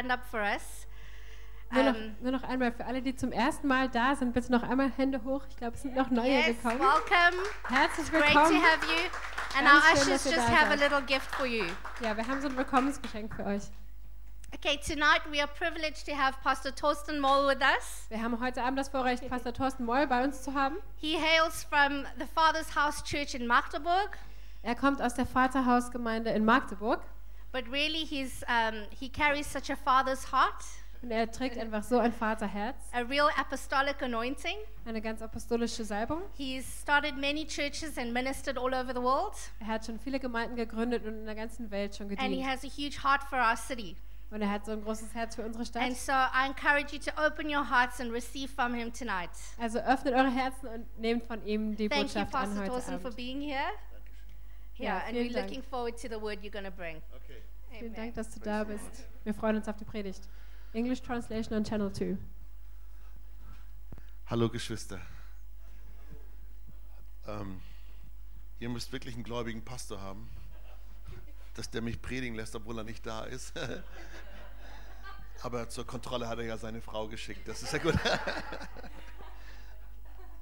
[0.00, 0.86] hand up for us.
[1.72, 4.50] Nur noch, Um, nur noch einmal für alle, die zum ersten Mal da sind, bitte
[4.50, 5.42] noch einmal Hände hoch.
[5.48, 6.80] Ich glaube, es sind noch neue yes, gekommen.
[6.80, 7.42] welcome.
[7.68, 8.62] Herzlich Great to willkommen.
[8.62, 9.56] have you.
[9.56, 11.64] And Ganz our schön, ushers just have a little gift for you.
[12.00, 13.62] Ja, wir haben so ein Willkommensgeschenk für euch.
[14.52, 18.06] Okay, tonight we are privileged to have Pastor Torsten Moll with us.
[18.08, 20.76] Wir haben heute Abend das Vorrecht, Pastor Thorsten Moll bei uns zu haben.
[20.96, 24.18] He hails from the Father's House Church in Magdeburg,
[24.62, 27.00] Er kommt aus der Vaterhausgemeinde in Magdeburg
[27.52, 30.64] but really he's, um, he carries such a father's heart,
[31.02, 34.56] und er trägt einfach so ein Vaterherz, a real apostolic anointing.
[34.84, 36.20] eine ganz apostolische Salbung.
[36.36, 40.56] He's started many churches and ministered all over the world, Er hat schon viele Gemeinden
[40.56, 42.26] gegründet und in der ganzen Welt schon gedient.
[42.28, 43.96] and he has a huge heart for our city.
[44.32, 45.82] Und er hat so ein großes Herz für unsere Stadt.
[45.82, 49.30] And so I encourage you to open your hearts and receive from him tonight.
[49.58, 52.70] Also öffnet eure Herzen und nehmt von ihm die Thank you, Botschaft an Pastor heute
[52.70, 53.58] Torsten, for being here.
[54.76, 55.46] Ja, Yeah, and we're Dank.
[55.48, 57.02] looking forward to the word you're going to bring.
[57.80, 59.08] Vielen Dank, dass du da bist.
[59.24, 60.28] Wir freuen uns auf die Predigt.
[60.74, 62.18] English Translation on Channel 2.
[64.26, 65.00] Hallo Geschwister.
[67.26, 67.62] Ähm,
[68.58, 70.28] ihr müsst wirklich einen gläubigen Pastor haben,
[71.54, 73.54] dass der mich predigen lässt, obwohl er nicht da ist.
[75.42, 77.48] Aber zur Kontrolle hat er ja seine Frau geschickt.
[77.48, 77.94] Das ist ja gut.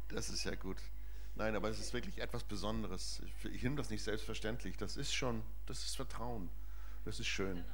[0.08, 0.78] Das ist ja gut.
[1.36, 3.20] Nein, aber es ist wirklich etwas Besonderes.
[3.26, 4.78] Ich, ich nehme das nicht selbstverständlich.
[4.78, 6.48] Das ist schon, das ist Vertrauen.
[7.08, 7.64] Das ist schön.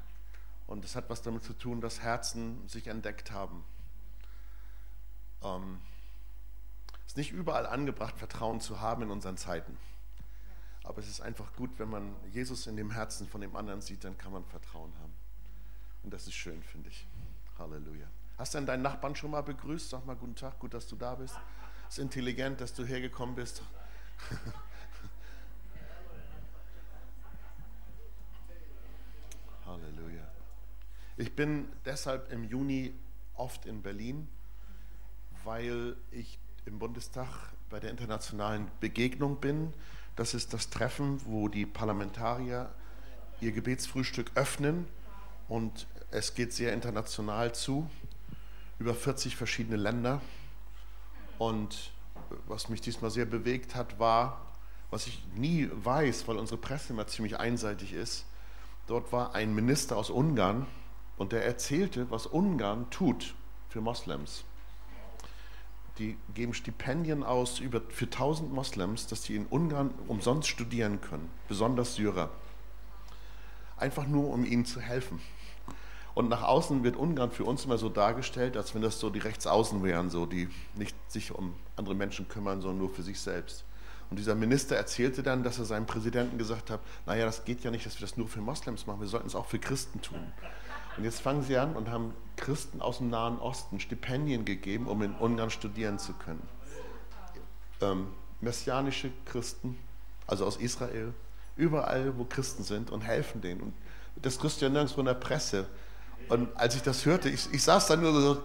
[0.68, 3.64] Und es hat was damit zu tun, dass Herzen sich entdeckt haben.
[5.42, 5.80] Ähm,
[7.00, 9.76] es ist nicht überall angebracht, Vertrauen zu haben in unseren Zeiten.
[10.84, 14.04] Aber es ist einfach gut, wenn man Jesus in dem Herzen von dem anderen sieht,
[14.04, 15.12] dann kann man Vertrauen haben.
[16.04, 17.04] Und das ist schön, finde ich.
[17.58, 18.06] Halleluja.
[18.38, 19.90] Hast du denn deinen Nachbarn schon mal begrüßt?
[19.90, 21.34] Sag mal guten Tag, gut, dass du da bist.
[21.88, 23.64] Ist intelligent, dass du hergekommen bist.
[29.66, 30.26] Halleluja.
[31.16, 32.92] Ich bin deshalb im Juni
[33.34, 34.28] oft in Berlin,
[35.44, 37.28] weil ich im Bundestag
[37.70, 39.72] bei der internationalen Begegnung bin.
[40.16, 42.72] Das ist das Treffen, wo die Parlamentarier
[43.40, 44.86] ihr Gebetsfrühstück öffnen
[45.48, 47.90] und es geht sehr international zu,
[48.78, 50.20] über 40 verschiedene Länder.
[51.38, 51.92] Und
[52.46, 54.40] was mich diesmal sehr bewegt hat, war,
[54.90, 58.24] was ich nie weiß, weil unsere Presse immer ziemlich einseitig ist,
[58.86, 60.66] dort war ein Minister aus Ungarn
[61.16, 63.34] und der erzählte, was Ungarn tut
[63.68, 64.44] für Moslems.
[65.98, 71.30] Die geben Stipendien aus über, für 1000 Moslems, dass die in Ungarn umsonst studieren können,
[71.46, 72.30] besonders Syrer.
[73.76, 75.20] Einfach nur, um ihnen zu helfen.
[76.14, 79.18] Und nach außen wird Ungarn für uns immer so dargestellt, als wenn das so die
[79.18, 83.64] Rechtsaußen wären, so die nicht sich um andere Menschen kümmern, sondern nur für sich selbst.
[84.14, 87.72] Und dieser Minister erzählte dann, dass er seinem Präsidenten gesagt hat, naja, das geht ja
[87.72, 90.20] nicht, dass wir das nur für Moslems machen, wir sollten es auch für Christen tun.
[90.96, 95.02] Und jetzt fangen sie an und haben Christen aus dem Nahen Osten Stipendien gegeben, um
[95.02, 96.48] in Ungarn studieren zu können.
[97.80, 98.06] Ähm,
[98.40, 99.76] messianische Christen,
[100.28, 101.12] also aus Israel,
[101.56, 103.62] überall, wo Christen sind und helfen denen.
[103.62, 103.74] Und
[104.22, 105.66] das kriegst du ja nirgendwo in der Presse.
[106.28, 108.42] Und als ich das hörte, ich, ich saß da nur so,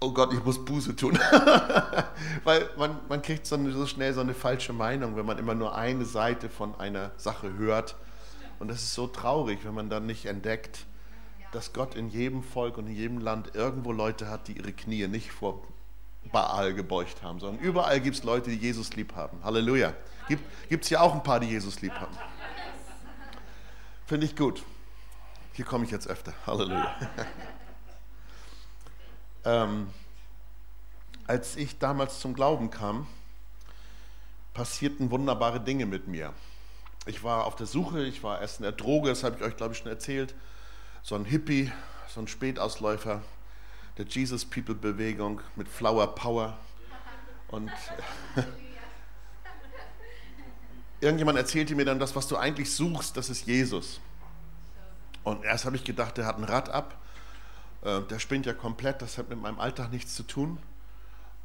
[0.00, 1.18] oh Gott, ich muss Buße tun.
[2.44, 5.54] Weil man, man kriegt so, eine, so schnell so eine falsche Meinung, wenn man immer
[5.54, 7.96] nur eine Seite von einer Sache hört.
[8.58, 10.86] Und das ist so traurig, wenn man dann nicht entdeckt,
[11.52, 15.06] dass Gott in jedem Volk und in jedem Land irgendwo Leute hat, die ihre Knie
[15.08, 15.62] nicht vor
[16.32, 19.38] Baal gebeugt haben, sondern überall gibt es Leute, die Jesus lieb haben.
[19.44, 19.94] Halleluja.
[20.68, 22.16] Gibt es hier auch ein paar, die Jesus lieb haben.
[24.06, 24.62] Finde ich gut.
[25.52, 26.32] Hier komme ich jetzt öfter.
[26.46, 26.96] Halleluja.
[29.46, 29.88] ähm,
[31.26, 33.06] als ich damals zum Glauben kam,
[34.52, 36.32] passierten wunderbare Dinge mit mir.
[37.06, 39.56] Ich war auf der Suche, ich war erst in der Droge, das habe ich euch,
[39.56, 40.34] glaube ich, schon erzählt.
[41.02, 41.72] So ein Hippie,
[42.08, 43.22] so ein Spätausläufer
[43.96, 46.58] der Jesus People Bewegung mit Flower Power.
[47.48, 47.70] Und
[51.00, 54.00] irgendjemand erzählte mir dann, das, was du eigentlich suchst, das ist Jesus.
[55.22, 56.98] Und erst habe ich gedacht, der hat ein Rad ab,
[57.86, 60.58] der spinnt ja komplett, das hat mit meinem Alltag nichts zu tun.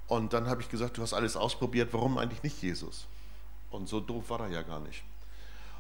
[0.08, 3.06] Und dann habe ich gesagt, du hast alles ausprobiert, warum eigentlich nicht Jesus?
[3.70, 5.04] Und so doof war er ja gar nicht.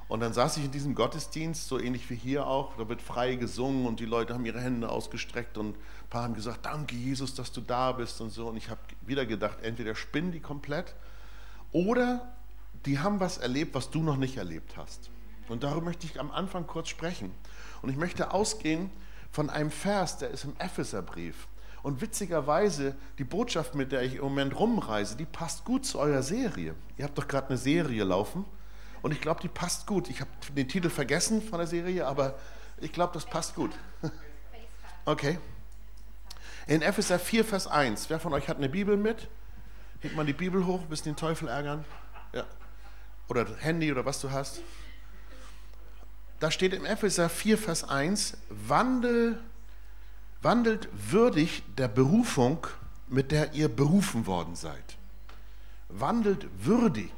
[0.07, 3.35] Und dann saß ich in diesem Gottesdienst, so ähnlich wie hier auch, da wird frei
[3.35, 7.33] gesungen und die Leute haben ihre Hände ausgestreckt und ein paar haben gesagt, danke Jesus,
[7.33, 8.49] dass du da bist und so.
[8.49, 10.93] Und ich habe wieder gedacht, entweder spinnen die komplett
[11.71, 12.29] oder
[12.85, 15.09] die haben was erlebt, was du noch nicht erlebt hast.
[15.47, 17.31] Und darüber möchte ich am Anfang kurz sprechen.
[17.81, 18.89] Und ich möchte ausgehen
[19.31, 21.47] von einem Vers, der ist im Epheserbrief.
[21.83, 26.21] Und witzigerweise, die Botschaft, mit der ich im Moment rumreise, die passt gut zu eurer
[26.21, 26.75] Serie.
[26.97, 28.45] Ihr habt doch gerade eine Serie laufen.
[29.01, 30.09] Und ich glaube, die passt gut.
[30.09, 32.35] Ich habe den Titel vergessen von der Serie, aber
[32.79, 33.71] ich glaube, das passt gut.
[35.03, 35.39] Okay.
[36.67, 38.11] In Epheser 4, Vers 1.
[38.11, 39.27] Wer von euch hat eine Bibel mit?
[39.99, 41.83] Hebt mal die Bibel hoch, bisschen den Teufel ärgern.
[42.33, 42.45] Ja.
[43.27, 44.61] Oder Handy oder was du hast.
[46.41, 49.39] Da steht im Epheser 4, Vers 1, Wandel,
[50.41, 52.65] wandelt würdig der Berufung,
[53.07, 54.97] mit der ihr berufen worden seid.
[55.87, 57.11] Wandelt würdig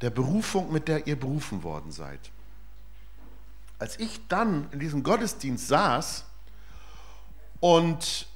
[0.00, 2.20] der Berufung, mit der ihr berufen worden seid.
[3.78, 6.24] Als ich dann in diesem Gottesdienst saß
[7.60, 8.28] und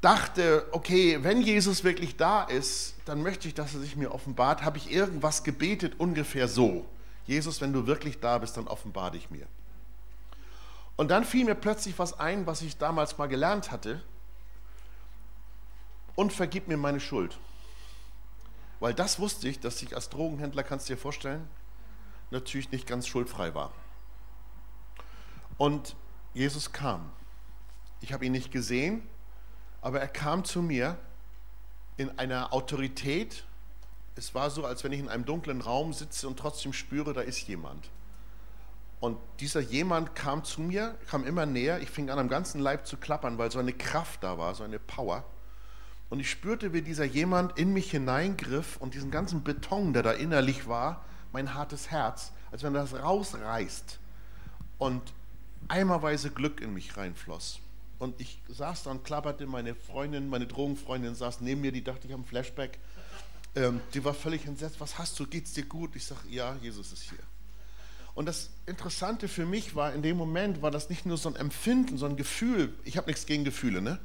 [0.00, 4.62] dachte, okay, wenn Jesus wirklich da ist, dann möchte ich, dass er sich mir offenbart,
[4.62, 6.86] habe ich irgendwas gebetet, ungefähr so.
[7.26, 9.46] Jesus, wenn du wirklich da bist, dann offenbar dich mir.
[10.96, 14.02] Und dann fiel mir plötzlich was ein, was ich damals mal gelernt hatte.
[16.14, 17.38] Und vergib mir meine Schuld.
[18.80, 21.48] Weil das wusste ich, dass ich als Drogenhändler, kannst du dir vorstellen,
[22.30, 23.72] natürlich nicht ganz schuldfrei war.
[25.56, 25.94] Und
[26.34, 27.10] Jesus kam.
[28.00, 29.06] Ich habe ihn nicht gesehen,
[29.80, 30.98] aber er kam zu mir
[31.96, 33.44] in einer Autorität,
[34.16, 37.22] es war so, als wenn ich in einem dunklen Raum sitze und trotzdem spüre, da
[37.22, 37.88] ist jemand.
[39.00, 41.80] Und dieser jemand kam zu mir, kam immer näher.
[41.80, 44.62] Ich fing an, am ganzen Leib zu klappern, weil so eine Kraft da war, so
[44.62, 45.24] eine Power.
[46.08, 50.12] Und ich spürte, wie dieser jemand in mich hineingriff und diesen ganzen Beton, der da
[50.12, 53.98] innerlich war, mein hartes Herz, als wenn das rausreißt
[54.78, 55.02] und
[55.68, 57.60] eimerweise Glück in mich reinfloss.
[57.98, 62.06] Und ich saß da und klapperte, meine Freundin, meine Drogenfreundin saß neben mir, die dachte,
[62.06, 62.78] ich habe einen Flashback.
[63.54, 64.76] Ähm, die war völlig entsetzt.
[64.80, 65.26] Was hast du?
[65.26, 65.94] Geht's dir gut?
[65.94, 67.18] Ich sage, ja, Jesus ist hier.
[68.14, 71.36] Und das Interessante für mich war, in dem Moment war das nicht nur so ein
[71.36, 72.74] Empfinden, so ein Gefühl.
[72.84, 73.98] Ich habe nichts gegen Gefühle, ne?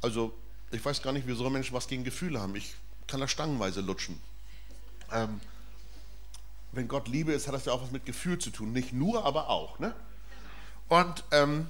[0.00, 0.32] Also,
[0.72, 2.56] ich weiß gar nicht, wieso Menschen was gegen Gefühle haben.
[2.56, 2.74] Ich
[3.06, 4.20] kann da stangenweise lutschen.
[5.12, 5.40] Ähm,
[6.72, 8.72] wenn Gott Liebe ist, hat das ja auch was mit Gefühl zu tun.
[8.72, 9.94] Nicht nur, aber auch, ne?
[10.88, 11.68] Und, ähm,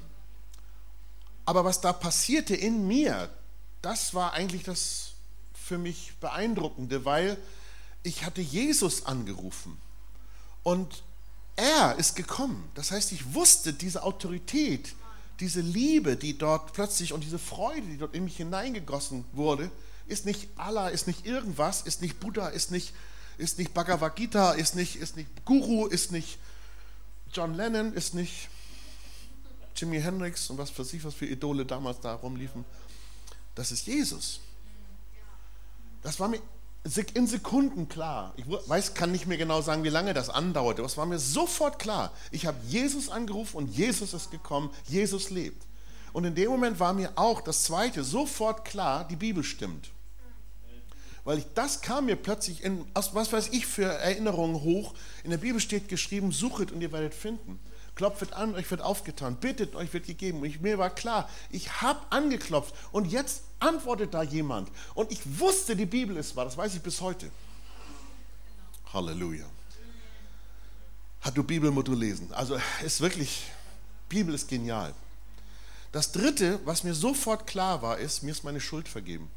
[1.45, 3.29] aber was da passierte in mir,
[3.83, 5.12] das war eigentlich das
[5.73, 7.39] für mich beeindruckende, weil
[8.03, 9.81] ich hatte Jesus angerufen
[10.63, 11.03] und
[11.57, 12.63] er ist gekommen.
[12.75, 14.95] Das heißt, ich wusste, diese Autorität,
[15.41, 19.71] diese Liebe, die dort plötzlich und diese Freude, die dort in mich hineingegossen wurde,
[20.09, 22.93] ist nicht Allah, ist nicht irgendwas, ist nicht Buddha, ist nicht,
[23.39, 26.39] ist nicht Bhagavad Gita, ist nicht, ist nicht Guru, ist nicht
[27.33, 28.51] John Lennon, ist nicht
[29.75, 32.63] Jimi Hendrix und was für sich, was für Idole damals da rumliefen.
[33.55, 34.41] Das ist Jesus.
[36.03, 36.41] Das war mir
[37.15, 38.35] in Sekunden klar.
[38.37, 40.83] Ich weiß, kann nicht mehr genau sagen, wie lange das andauerte.
[40.83, 42.13] Das war mir sofort klar.
[42.33, 44.71] Ich habe Jesus angerufen und Jesus ist gekommen.
[44.89, 45.65] Jesus lebt.
[46.13, 49.91] Und in dem Moment war mir auch das Zweite sofort klar, die Bibel stimmt.
[51.25, 54.93] Weil ich, das kam mir plötzlich in, aus was weiß ich für Erinnerungen hoch.
[55.23, 57.61] In der Bibel steht geschrieben, suchet und ihr werdet finden.
[57.95, 59.37] Klopft an, euch wird aufgetan.
[59.37, 60.41] Bittet, euch wird gegeben.
[60.41, 64.71] Und ich, mir war klar, ich habe angeklopft und jetzt antwortet da jemand.
[64.95, 66.45] Und ich wusste, die Bibel ist wahr.
[66.45, 67.31] Das weiß ich bis heute.
[68.93, 69.47] Halleluja.
[71.23, 72.33] Hat du Bibelmodul lesen?
[72.33, 73.45] Also ist wirklich,
[74.09, 74.93] Bibel ist genial.
[75.93, 79.31] Das dritte, was mir sofort klar war, ist, mir ist meine Schuld vergeben.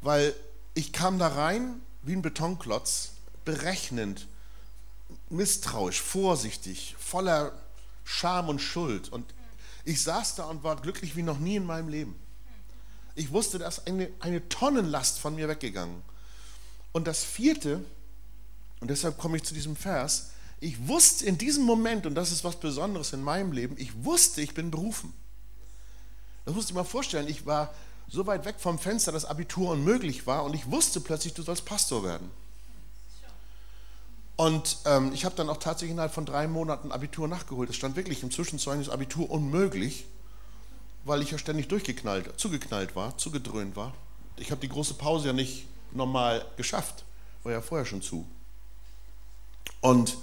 [0.00, 0.34] Weil
[0.74, 3.12] ich kam da rein wie ein Betonklotz,
[3.44, 4.26] berechnend,
[5.28, 7.52] misstrauisch, vorsichtig, voller
[8.04, 9.10] Scham und Schuld.
[9.10, 9.26] Und
[9.84, 12.16] ich saß da und war glücklich wie noch nie in meinem Leben.
[13.14, 16.02] Ich wusste, da ist eine, eine Tonnenlast von mir weggegangen.
[16.92, 17.84] Und das vierte,
[18.80, 22.44] und deshalb komme ich zu diesem Vers, ich wusste in diesem Moment, und das ist
[22.44, 25.12] was Besonderes in meinem Leben, ich wusste, ich bin berufen.
[26.44, 27.72] Das musst du dir mal vorstellen, ich war
[28.08, 31.64] so weit weg vom Fenster, dass Abitur unmöglich war und ich wusste plötzlich, du sollst
[31.64, 32.30] Pastor werden.
[34.36, 37.68] Und ähm, ich habe dann auch tatsächlich innerhalb von drei Monaten Abitur nachgeholt.
[37.68, 40.06] Es stand wirklich im Zwischenzeugnis Abitur unmöglich,
[41.04, 43.94] weil ich ja ständig durchgeknallt, zugeknallt war, zugedröhnt war.
[44.36, 47.04] Ich habe die große Pause ja nicht normal geschafft,
[47.42, 48.26] war ja vorher schon zu.
[49.80, 50.16] Und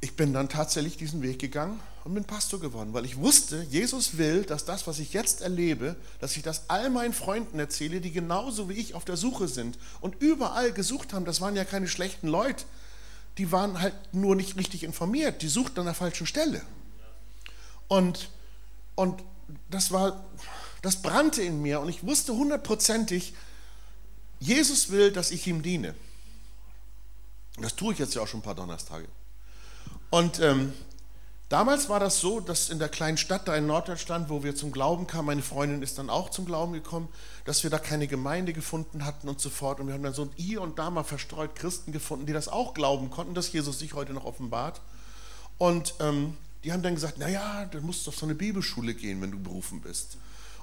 [0.00, 4.18] ich bin dann tatsächlich diesen Weg gegangen und bin Pastor geworden, weil ich wusste, Jesus
[4.18, 8.12] will, dass das, was ich jetzt erlebe, dass ich das all meinen Freunden erzähle, die
[8.12, 11.24] genauso wie ich auf der Suche sind und überall gesucht haben.
[11.24, 12.64] Das waren ja keine schlechten Leute,
[13.38, 16.60] die waren halt nur nicht richtig informiert, die suchten an der falschen Stelle.
[17.88, 18.28] Und,
[18.94, 19.22] und
[19.70, 20.24] das war,
[20.82, 23.34] das brannte in mir und ich wusste hundertprozentig,
[24.40, 25.94] Jesus will, dass ich ihm diene.
[27.58, 29.06] Das tue ich jetzt ja auch schon ein paar Donnerstage.
[30.10, 30.72] Und ähm,
[31.48, 34.72] damals war das so, dass in der kleinen Stadt da in Norddeutschland, wo wir zum
[34.72, 37.08] Glauben kamen, meine Freundin ist dann auch zum Glauben gekommen,
[37.44, 39.80] dass wir da keine Gemeinde gefunden hatten und so fort.
[39.80, 42.74] Und wir haben dann so hier und da mal verstreut Christen gefunden, die das auch
[42.74, 44.80] glauben konnten, dass Jesus sich heute noch offenbart.
[45.58, 49.30] Und ähm, die haben dann gesagt, naja, du musst auf so eine Bibelschule gehen, wenn
[49.30, 50.16] du berufen bist.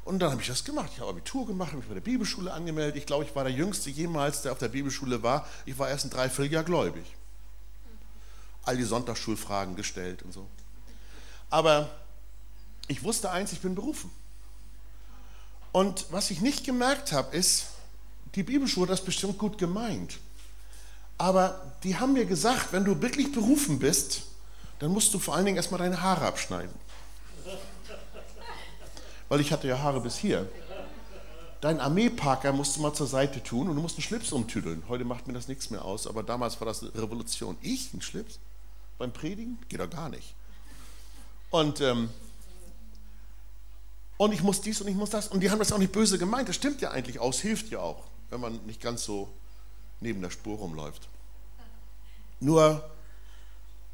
[0.04, 0.90] Und dann habe ich das gemacht.
[0.94, 2.96] Ich habe Abitur gemacht, habe mich bei der Bibelschule angemeldet.
[2.96, 5.48] Ich glaube, ich war der Jüngste jemals, der auf der Bibelschule war.
[5.66, 7.06] Ich war erst ein Dreivierteljahr gläubig.
[8.64, 10.48] All die Sonntagsschulfragen gestellt und so.
[11.52, 11.92] Aber
[12.88, 14.10] ich wusste eins, ich bin berufen.
[15.72, 17.68] Und was ich nicht gemerkt habe, ist,
[18.34, 20.18] die Bibelschule hat das bestimmt gut gemeint.
[21.20, 24.24] Aber die haben mir gesagt, wenn du wirklich berufen bist,
[24.82, 26.74] dann musst du vor allen Dingen erstmal deine Haare abschneiden.
[29.30, 30.50] Weil ich hatte ja Haare bis hier.
[31.62, 34.82] Dein Armeeparker musst du mal zur Seite tun und du musst einen Schlips umtüdeln.
[34.90, 37.60] Heute macht mir das nichts mehr aus, aber damals war das eine Revolution.
[37.62, 38.40] Ich, einen Schlips?
[38.98, 39.60] Beim Predigen?
[39.70, 40.34] Geht doch gar nicht.
[41.52, 42.10] Und, ähm,
[44.18, 45.28] und ich muss dies und ich muss das.
[45.28, 46.50] Und die haben das auch nicht böse gemeint.
[46.50, 49.30] Das stimmt ja eigentlich aus, hilft ja auch, wenn man nicht ganz so
[50.00, 51.08] neben der Spur rumläuft.
[52.40, 52.91] Nur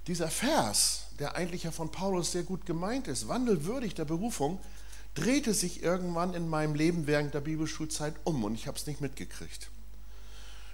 [0.08, 4.60] dieser Vers, der eigentlich ja von Paulus sehr gut gemeint ist, wandelwürdig der Berufung,
[5.16, 9.02] drehte sich irgendwann in meinem Leben während der Bibelschulzeit um und ich habe es nicht
[9.02, 9.70] mitgekriegt.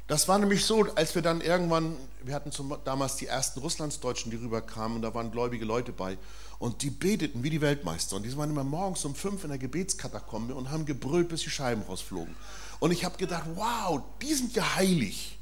[0.08, 4.32] Das war nämlich so, als wir dann irgendwann, wir hatten zum, damals die ersten Russlandsdeutschen,
[4.32, 6.18] die rüberkamen, und da waren gläubige Leute bei
[6.60, 9.58] und die beteten wie die Weltmeister und die waren immer morgens um fünf in der
[9.60, 12.36] Gebetskatakombe und haben gebrüllt, bis die Scheiben rausflogen.
[12.82, 15.38] Und ich habe gedacht, wow, die sind ja heilig.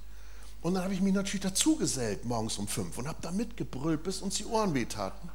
[0.62, 4.22] Und dann habe ich mich natürlich dazugesellt morgens um fünf und habe da mitgebrüllt, bis
[4.22, 5.30] uns die Ohren wehtaten.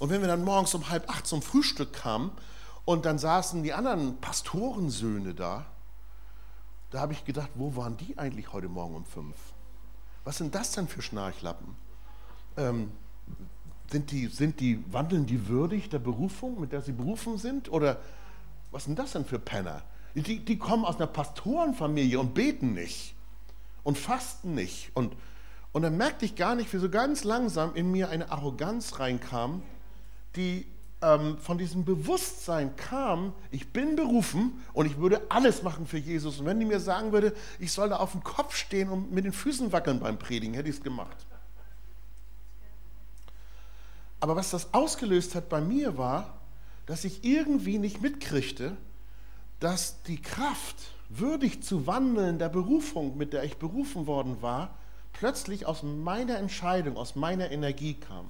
[0.00, 2.32] Und wenn wir dann morgens um halb acht zum Frühstück kamen
[2.84, 5.64] und dann saßen die anderen Pastorensöhne da,
[6.90, 9.36] da habe ich gedacht, wo waren die eigentlich heute Morgen um fünf?
[10.24, 11.76] Was sind das denn für Schnarchlappen?
[12.56, 12.90] Ähm,
[13.90, 17.70] sind die, sind die, wandeln die würdig der Berufung, mit der sie berufen sind?
[17.70, 18.00] Oder
[18.72, 19.82] was sind das denn für Penner?
[20.14, 23.13] Die, die kommen aus einer Pastorenfamilie und beten nicht
[23.84, 24.90] und fasten nicht.
[24.94, 25.14] Und,
[25.72, 29.62] und dann merkte ich gar nicht, wie so ganz langsam in mir eine Arroganz reinkam,
[30.34, 30.66] die
[31.02, 36.40] ähm, von diesem Bewusstsein kam, ich bin berufen und ich würde alles machen für Jesus.
[36.40, 39.24] Und wenn die mir sagen würde, ich soll da auf dem Kopf stehen und mit
[39.24, 41.26] den Füßen wackeln beim Predigen, hätte ich es gemacht.
[44.20, 46.40] Aber was das ausgelöst hat bei mir war,
[46.86, 48.76] dass ich irgendwie nicht mitkriegte,
[49.60, 50.76] dass die Kraft,
[51.08, 54.76] würdig zu wandeln der Berufung, mit der ich berufen worden war,
[55.12, 58.26] plötzlich aus meiner Entscheidung, aus meiner Energie kam.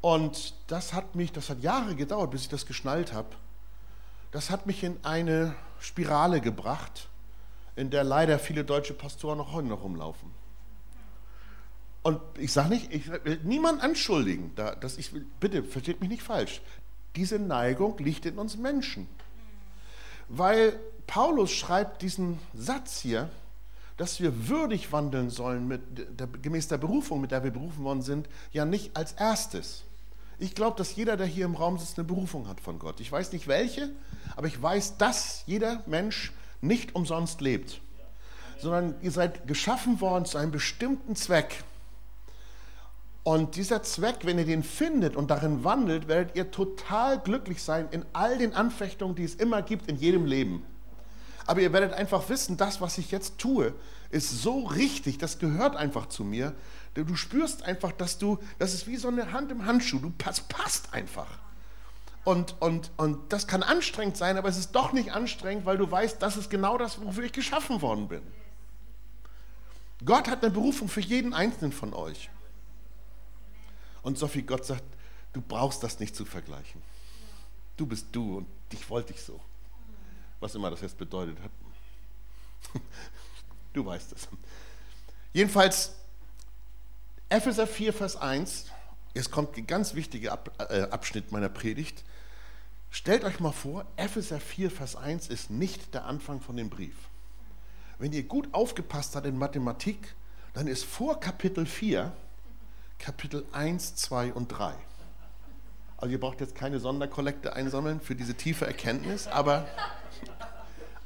[0.00, 3.28] Und das hat mich, das hat Jahre gedauert, bis ich das geschnallt habe.
[4.30, 7.08] Das hat mich in eine Spirale gebracht,
[7.74, 10.30] in der leider viele deutsche Pastoren noch heute noch rumlaufen.
[12.02, 15.10] Und ich sage nicht, ich will niemand anschuldigen, dass ich,
[15.40, 16.60] bitte versteht mich nicht falsch.
[17.16, 19.08] Diese Neigung liegt in uns Menschen.
[20.28, 23.30] Weil Paulus schreibt diesen Satz hier,
[23.96, 25.80] dass wir würdig wandeln sollen mit
[26.20, 29.84] der, gemäß der Berufung, mit der wir berufen worden sind, ja nicht als erstes.
[30.38, 33.00] Ich glaube, dass jeder, der hier im Raum sitzt, eine Berufung hat von Gott.
[33.00, 33.90] Ich weiß nicht welche,
[34.36, 37.80] aber ich weiß, dass jeder Mensch nicht umsonst lebt,
[38.58, 41.64] sondern ihr seid geschaffen worden zu einem bestimmten Zweck.
[43.26, 47.88] Und dieser Zweck, wenn ihr den findet und darin wandelt, werdet ihr total glücklich sein
[47.90, 50.64] in all den Anfechtungen, die es immer gibt in jedem Leben.
[51.44, 53.74] Aber ihr werdet einfach wissen, das, was ich jetzt tue,
[54.10, 56.54] ist so richtig, das gehört einfach zu mir.
[56.94, 60.48] Du spürst einfach, dass du, das ist wie so eine Hand im Handschuh, du passt,
[60.48, 61.40] passt einfach.
[62.22, 65.90] Und, und, und das kann anstrengend sein, aber es ist doch nicht anstrengend, weil du
[65.90, 68.22] weißt, das ist genau das, wofür ich geschaffen worden bin.
[70.04, 72.30] Gott hat eine Berufung für jeden Einzelnen von euch.
[74.06, 74.84] Und Sophie, Gott sagt,
[75.32, 76.80] du brauchst das nicht zu vergleichen.
[77.76, 79.40] Du bist du und dich wollte ich so.
[80.38, 81.50] Was immer das jetzt bedeutet hat.
[83.72, 84.28] Du weißt es.
[85.32, 85.96] Jedenfalls,
[87.28, 88.66] Epheser 4, Vers 1,
[89.12, 92.04] jetzt kommt ein ganz wichtiger äh, Abschnitt meiner Predigt.
[92.90, 96.94] Stellt euch mal vor, Epheser 4, Vers 1 ist nicht der Anfang von dem Brief.
[97.98, 100.14] Wenn ihr gut aufgepasst habt in Mathematik,
[100.54, 102.16] dann ist vor Kapitel 4
[102.98, 104.74] Kapitel 1, 2 und 3.
[105.98, 109.66] Also ihr braucht jetzt keine Sonderkollekte einsammeln für diese tiefe Erkenntnis, aber,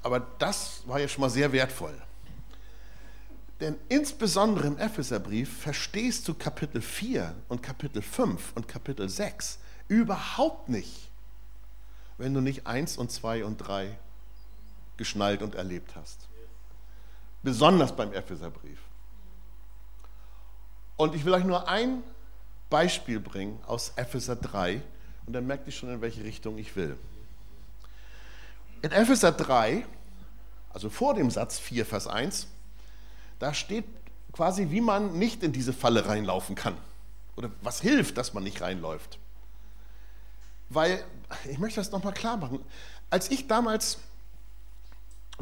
[0.03, 1.95] aber das war ja schon mal sehr wertvoll.
[3.61, 10.69] Denn insbesondere im Epheserbrief verstehst du Kapitel 4 und Kapitel 5 und Kapitel 6 überhaupt
[10.71, 11.11] nicht,
[12.17, 13.99] wenn du nicht 1 und 2 und 3
[14.97, 16.29] geschnallt und erlebt hast.
[17.43, 18.79] Besonders beim Epheserbrief.
[21.01, 22.03] Und ich will euch nur ein
[22.69, 24.83] Beispiel bringen aus Epheser 3
[25.25, 26.95] und dann merkt ihr schon, in welche Richtung ich will.
[28.83, 29.87] In Epheser 3,
[30.75, 32.49] also vor dem Satz 4, Vers 1,
[33.39, 33.87] da steht
[34.33, 36.77] quasi, wie man nicht in diese Falle reinlaufen kann.
[37.35, 39.19] Oder was hilft, dass man nicht reinläuft?
[40.69, 41.03] Weil,
[41.51, 42.63] ich möchte das nochmal klar machen,
[43.09, 44.01] als ich damals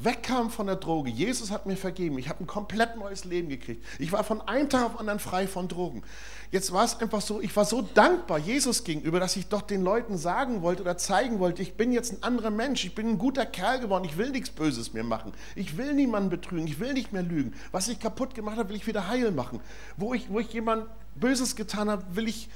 [0.04, 1.10] wegkam von der Droge.
[1.10, 2.18] Jesus hat mir vergeben.
[2.18, 3.84] Ich habe ein komplett neues Leben gekriegt.
[3.98, 6.02] Ich war von einem Tag auf den anderen frei von Drogen.
[6.50, 9.82] Jetzt war es einfach so, ich war so dankbar Jesus gegenüber, dass ich doch den
[9.82, 13.18] Leuten sagen wollte oder zeigen wollte, ich bin jetzt ein anderer Mensch, ich bin ein
[13.18, 15.32] guter Kerl geworden, ich will nichts Böses mehr machen.
[15.56, 17.52] Ich will niemanden betrügen, ich will nicht mehr lügen.
[17.70, 19.60] Was ich kaputt gemacht habe, will ich wieder heil machen.
[19.96, 20.86] Wo ich, wo ich jemand
[21.16, 22.48] Böses getan habe, will ich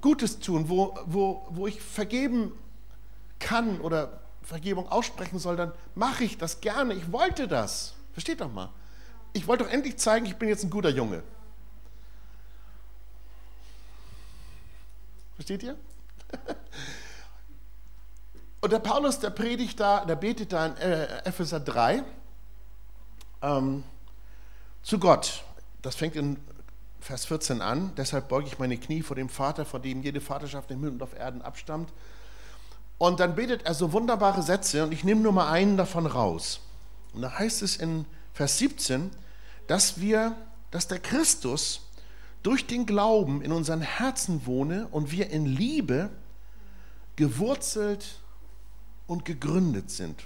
[0.00, 0.68] Gutes tun.
[0.68, 2.52] Wo, wo, wo ich vergeben
[3.38, 6.94] kann oder Vergebung aussprechen soll, dann mache ich das gerne.
[6.94, 7.94] Ich wollte das.
[8.12, 8.70] Versteht doch mal.
[9.32, 11.22] Ich wollte doch endlich zeigen, ich bin jetzt ein guter Junge.
[15.34, 15.76] Versteht ihr?
[18.60, 20.76] Und der Paulus, der predigt da, der betet da in
[21.24, 22.02] Epheser 3
[23.42, 23.82] ähm,
[24.82, 25.44] zu Gott.
[25.82, 26.38] Das fängt in
[27.00, 27.92] Vers 14 an.
[27.96, 31.02] Deshalb beuge ich meine Knie vor dem Vater, von dem jede Vaterschaft im Himmel und
[31.02, 31.92] auf Erden abstammt
[32.98, 36.60] und dann betet er so wunderbare Sätze und ich nehme nur mal einen davon raus.
[37.12, 39.10] Und da heißt es in Vers 17,
[39.66, 40.34] dass wir,
[40.70, 41.82] dass der Christus
[42.42, 46.10] durch den Glauben in unseren Herzen wohne und wir in Liebe
[47.16, 48.20] gewurzelt
[49.06, 50.24] und gegründet sind,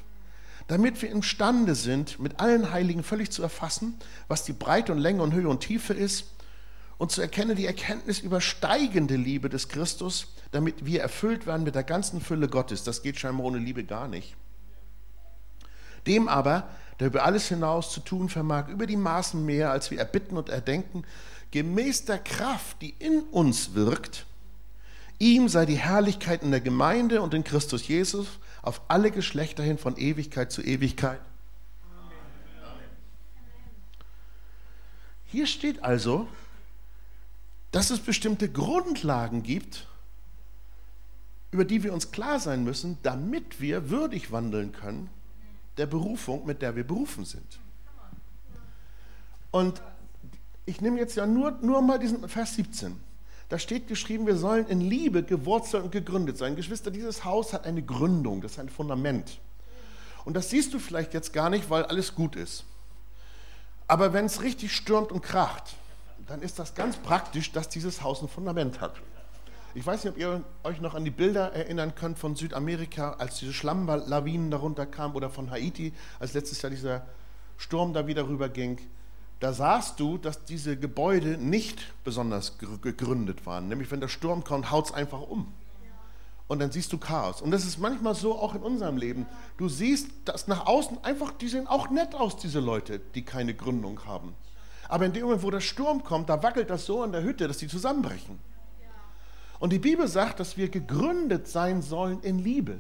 [0.69, 3.95] damit wir imstande sind, mit allen Heiligen völlig zu erfassen,
[4.29, 6.27] was die Breite und Länge und Höhe und Tiefe ist
[7.01, 11.83] und zu erkennen die Erkenntnis übersteigende Liebe des Christus, damit wir erfüllt werden mit der
[11.83, 12.85] ganzen Fülle Gottes.
[12.85, 14.37] Das geht scheinbar ohne Liebe gar nicht.
[16.07, 19.99] Dem aber, der über alles hinaus zu tun vermag, über die Maßen mehr, als wir
[19.99, 21.05] erbitten und erdenken,
[21.53, 24.27] gemäß der Kraft, die in uns wirkt,
[25.19, 28.27] ihm sei die Herrlichkeit in der Gemeinde und in Christus Jesus
[28.61, 31.21] auf alle Geschlechter hin von Ewigkeit zu Ewigkeit.
[35.25, 36.29] Hier steht also,
[37.71, 39.87] dass es bestimmte Grundlagen gibt,
[41.51, 45.11] über die wir uns klar sein müssen, damit wir würdig wandeln können
[45.77, 47.59] der Berufung, mit der wir berufen sind.
[49.51, 49.83] Und
[50.67, 52.97] ich nehme jetzt ja nur, nur mal diesen Vers 17.
[53.49, 56.55] Da steht geschrieben, wir sollen in Liebe gewurzelt und gegründet sein.
[56.55, 59.41] Geschwister, dieses Haus hat eine Gründung, das ist ein Fundament.
[60.25, 62.65] Und das siehst du vielleicht jetzt gar nicht, weil alles gut ist.
[63.89, 65.75] Aber wenn es richtig stürmt und kracht,
[66.31, 68.95] dann ist das ganz praktisch, dass dieses Haus ein Fundament hat.
[69.75, 73.41] Ich weiß nicht, ob ihr euch noch an die Bilder erinnern könnt von Südamerika, als
[73.41, 77.05] diese Schlammlawinen darunter kamen oder von Haiti, als letztes Jahr dieser
[77.57, 78.79] Sturm da wieder rüberging.
[79.41, 83.67] Da sahst du, dass diese Gebäude nicht besonders gegründet waren.
[83.67, 85.53] Nämlich, wenn der Sturm kommt, haut es einfach um.
[86.47, 87.43] Und dann siehst du Chaos.
[87.43, 89.27] Und das ist manchmal so auch in unserem Leben.
[89.57, 93.53] Du siehst, dass nach außen einfach, die sehen auch nett aus, diese Leute, die keine
[93.53, 94.37] Gründung haben.
[94.91, 97.47] Aber in dem Moment, wo der Sturm kommt, da wackelt das so in der Hütte,
[97.47, 98.41] dass die zusammenbrechen.
[99.61, 102.79] Und die Bibel sagt, dass wir gegründet sein sollen in Liebe.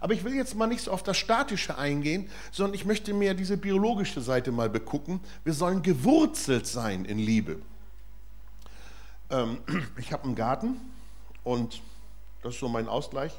[0.00, 3.34] Aber ich will jetzt mal nicht so auf das Statische eingehen, sondern ich möchte mehr
[3.34, 5.20] diese biologische Seite mal begucken.
[5.44, 7.62] Wir sollen gewurzelt sein in Liebe.
[9.30, 9.58] Ähm,
[9.96, 10.80] ich habe einen Garten
[11.44, 11.82] und
[12.42, 13.32] das ist so mein Ausgleich.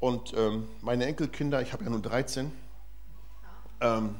[0.00, 2.52] Und ähm, meine Enkelkinder, ich habe ja nur 13,
[3.80, 4.16] ähm,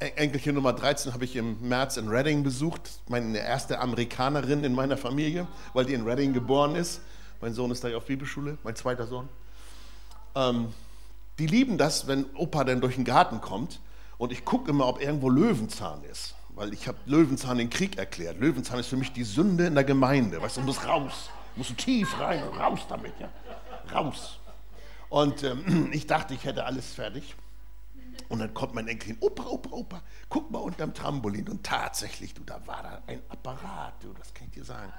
[0.00, 4.96] Enkelchen Nummer 13 habe ich im März in Reading besucht, meine erste Amerikanerin in meiner
[4.96, 7.02] Familie, weil die in Reading geboren ist.
[7.42, 9.28] Mein Sohn ist da ja auf Bibelschule, mein zweiter Sohn.
[10.34, 10.72] Ähm,
[11.38, 13.80] die lieben das, wenn Opa dann durch den Garten kommt
[14.16, 18.40] und ich gucke immer, ob irgendwo Löwenzahn ist, weil ich habe Löwenzahn den Krieg erklärt.
[18.40, 22.18] Löwenzahn ist für mich die Sünde in der Gemeinde, weißt du, muss raus, muss tief
[22.18, 23.28] rein, raus damit, ja,
[23.94, 24.38] raus.
[25.10, 27.34] Und ähm, ich dachte, ich hätte alles fertig.
[28.28, 31.48] Und dann kommt mein Enkelin, Opa, Opa, Opa, guck mal unterm Trampolin.
[31.48, 34.92] Und tatsächlich, du, da war da ein Apparat, du, das kann ich dir sagen.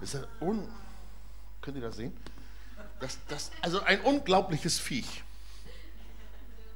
[0.00, 0.68] Das ist un
[1.60, 2.16] Könnt ihr das sehen?
[3.00, 5.22] Das, das, also ein unglaubliches Viech.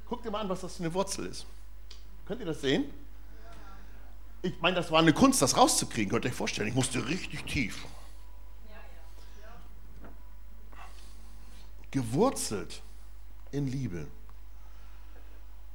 [0.05, 1.45] Guck dir mal an, was das für eine Wurzel ist.
[2.25, 2.85] Könnt ihr das sehen?
[4.41, 6.11] Ich meine, das war eine Kunst, das rauszukriegen.
[6.11, 7.85] Könnt ihr euch vorstellen, ich musste richtig tief.
[11.91, 12.81] Gewurzelt
[13.51, 14.07] in Liebe.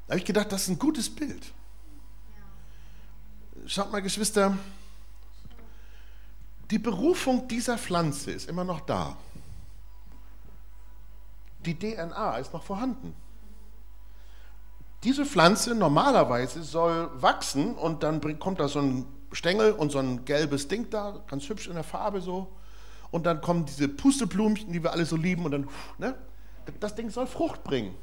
[0.09, 1.53] Da habe ich gedacht, das ist ein gutes Bild.
[3.67, 4.57] Schaut mal, Geschwister,
[6.71, 9.19] die Berufung dieser Pflanze ist immer noch da.
[11.67, 13.15] Die DNA ist noch vorhanden.
[15.05, 20.25] Diese Pflanze normalerweise soll wachsen und dann kommt da so ein Stängel und so ein
[20.25, 22.51] gelbes Ding da, ganz hübsch in der Farbe so.
[23.11, 25.69] Und dann kommen diese Pusteblümchen, die wir alle so lieben, und dann,
[25.99, 26.15] ne?
[26.81, 27.95] Das Ding soll Frucht bringen.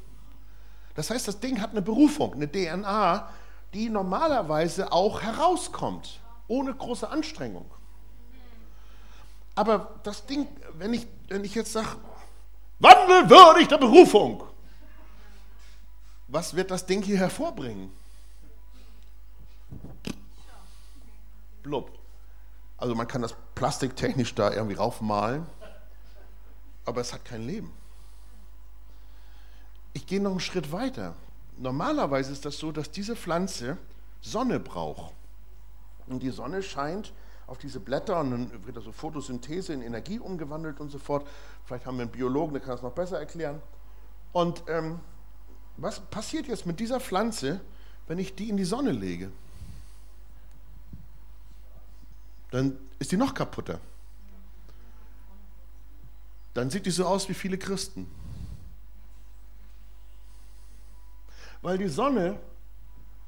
[0.96, 3.28] Das heißt, das Ding hat eine Berufung, eine DNA,
[3.74, 6.20] die normalerweise auch herauskommt.
[6.48, 7.68] ohne große Anstrengung.
[9.56, 11.96] Aber das Ding, wenn ich, wenn ich jetzt sage,
[12.78, 14.44] wandelwürdig der Berufung,
[16.28, 17.90] was wird das Ding hier hervorbringen?
[21.62, 21.90] Blub.
[22.76, 25.46] Also man kann das plastiktechnisch da irgendwie raufmalen,
[26.84, 27.72] aber es hat kein Leben.
[29.96, 31.14] Ich gehe noch einen Schritt weiter.
[31.56, 33.78] Normalerweise ist das so, dass diese Pflanze
[34.20, 35.14] Sonne braucht.
[36.06, 37.14] Und die Sonne scheint
[37.46, 41.26] auf diese Blätter und dann wird also Photosynthese in Energie umgewandelt und so fort.
[41.64, 43.62] Vielleicht haben wir einen Biologen, der kann das noch besser erklären.
[44.34, 45.00] Und ähm,
[45.78, 47.62] was passiert jetzt mit dieser Pflanze,
[48.06, 49.32] wenn ich die in die Sonne lege?
[52.50, 53.80] Dann ist die noch kaputter.
[56.52, 58.06] Dann sieht die so aus wie viele Christen.
[61.62, 62.38] Weil die Sonne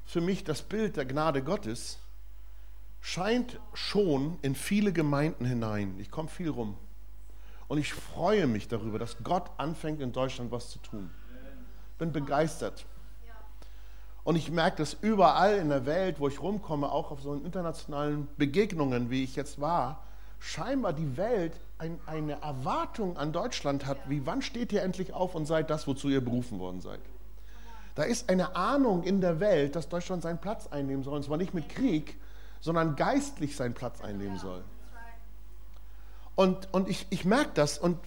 [0.05, 1.99] für mich das Bild der Gnade Gottes
[3.01, 5.95] scheint schon in viele Gemeinden hinein.
[5.99, 6.77] Ich komme viel rum.
[7.67, 11.09] Und ich freue mich darüber, dass Gott anfängt in Deutschland was zu tun.
[11.97, 12.85] Bin begeistert.
[14.23, 18.27] Und ich merke das überall in der Welt, wo ich rumkomme, auch auf so internationalen
[18.37, 20.03] Begegnungen, wie ich jetzt war,
[20.39, 25.35] scheinbar die Welt ein, eine Erwartung an Deutschland hat, wie wann steht ihr endlich auf
[25.35, 26.99] und seid das, wozu ihr berufen worden seid.
[27.95, 31.37] Da ist eine Ahnung in der Welt, dass Deutschland seinen Platz einnehmen soll, und zwar
[31.37, 32.17] nicht mit Krieg,
[32.61, 34.63] sondern geistlich seinen Platz einnehmen soll.
[36.35, 37.97] Und, und ich, ich merke das und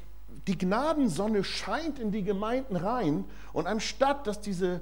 [0.46, 4.80] die Gnadensonne scheint in die Gemeinden rein und anstatt, dass diese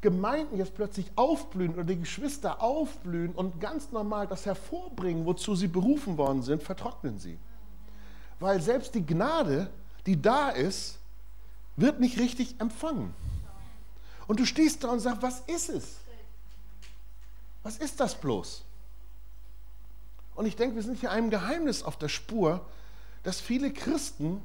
[0.00, 5.68] Gemeinden jetzt plötzlich aufblühen oder die Geschwister aufblühen und ganz normal das hervorbringen, wozu sie
[5.68, 7.38] berufen worden sind, vertrocknen sie.
[8.38, 9.68] Weil selbst die Gnade,
[10.06, 10.98] die da ist,
[11.76, 13.14] wird nicht richtig empfangen.
[14.26, 15.96] Und du stehst da und sagst, was ist es?
[17.62, 18.64] Was ist das bloß?
[20.34, 22.64] Und ich denke, wir sind hier einem Geheimnis auf der Spur,
[23.22, 24.42] dass viele Christen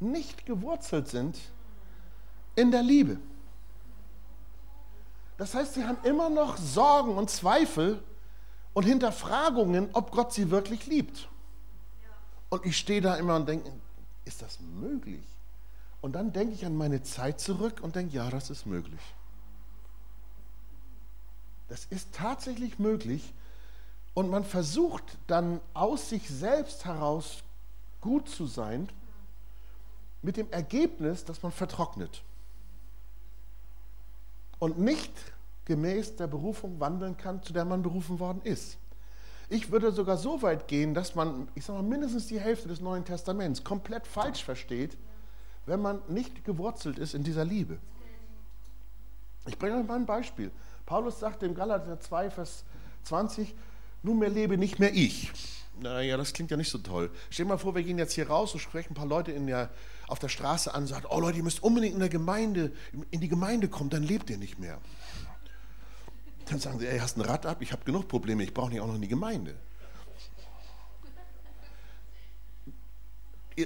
[0.00, 1.38] nicht gewurzelt sind
[2.56, 3.18] in der Liebe.
[5.36, 8.02] Das heißt, sie haben immer noch Sorgen und Zweifel
[8.72, 11.28] und Hinterfragungen, ob Gott sie wirklich liebt.
[12.48, 13.70] Und ich stehe da immer und denke,
[14.24, 15.24] ist das möglich?
[16.00, 19.00] Und dann denke ich an meine Zeit zurück und denke, ja, das ist möglich.
[21.68, 23.32] Das ist tatsächlich möglich.
[24.14, 27.42] Und man versucht dann aus sich selbst heraus
[28.00, 28.88] gut zu sein,
[30.22, 32.22] mit dem Ergebnis, dass man vertrocknet
[34.58, 35.12] und nicht
[35.66, 38.78] gemäß der Berufung wandeln kann, zu der man berufen worden ist.
[39.50, 42.80] Ich würde sogar so weit gehen, dass man, ich sage mal, mindestens die Hälfte des
[42.80, 44.96] Neuen Testaments komplett falsch versteht,
[45.66, 47.78] wenn man nicht gewurzelt ist in dieser Liebe.
[49.46, 50.50] Ich bringe euch mal ein Beispiel.
[50.86, 52.64] Paulus sagt im Galater 2, Vers
[53.04, 53.54] 20,
[54.02, 55.32] nunmehr lebe nicht mehr ich.
[55.80, 57.10] Naja, das klingt ja nicht so toll.
[57.30, 59.46] Stell dir mal vor, wir gehen jetzt hier raus und sprechen ein paar Leute in
[59.46, 59.70] der,
[60.06, 62.72] auf der Straße an und sagen, oh Leute, ihr müsst unbedingt in der Gemeinde,
[63.10, 64.78] in die Gemeinde kommen, dann lebt ihr nicht mehr.
[66.46, 68.80] Dann sagen sie, ey, hast ein Rad ab, ich habe genug Probleme, ich brauche nicht
[68.80, 69.56] auch noch in die Gemeinde.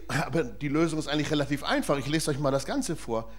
[0.09, 1.97] Aber die Lösung ist eigentlich relativ einfach.
[1.99, 3.31] Ich lese euch mal das Ganze vor.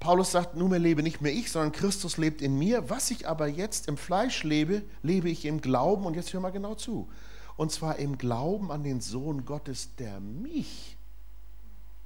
[0.00, 2.90] Paulus sagt, nunmehr lebe nicht mehr ich, sondern Christus lebt in mir.
[2.90, 6.04] Was ich aber jetzt im Fleisch lebe, lebe ich im Glauben.
[6.04, 7.08] Und jetzt hör mal genau zu.
[7.56, 10.96] Und zwar im Glauben an den Sohn Gottes, der mich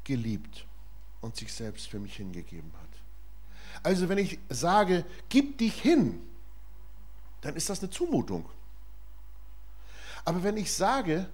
[0.05, 0.67] geliebt
[1.21, 3.83] und sich selbst für mich hingegeben hat.
[3.83, 6.21] Also wenn ich sage, gib dich hin,
[7.41, 8.49] dann ist das eine Zumutung.
[10.25, 11.29] Aber wenn ich sage,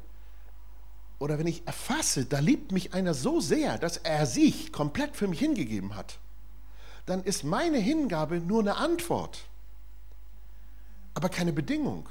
[1.19, 5.29] oder wenn ich erfasse, da liebt mich einer so sehr, dass er sich komplett für
[5.29, 6.19] mich hingegeben hat,
[7.07, 9.45] dann ist meine Hingabe nur eine Antwort,
[11.15, 12.09] aber keine Bedingung.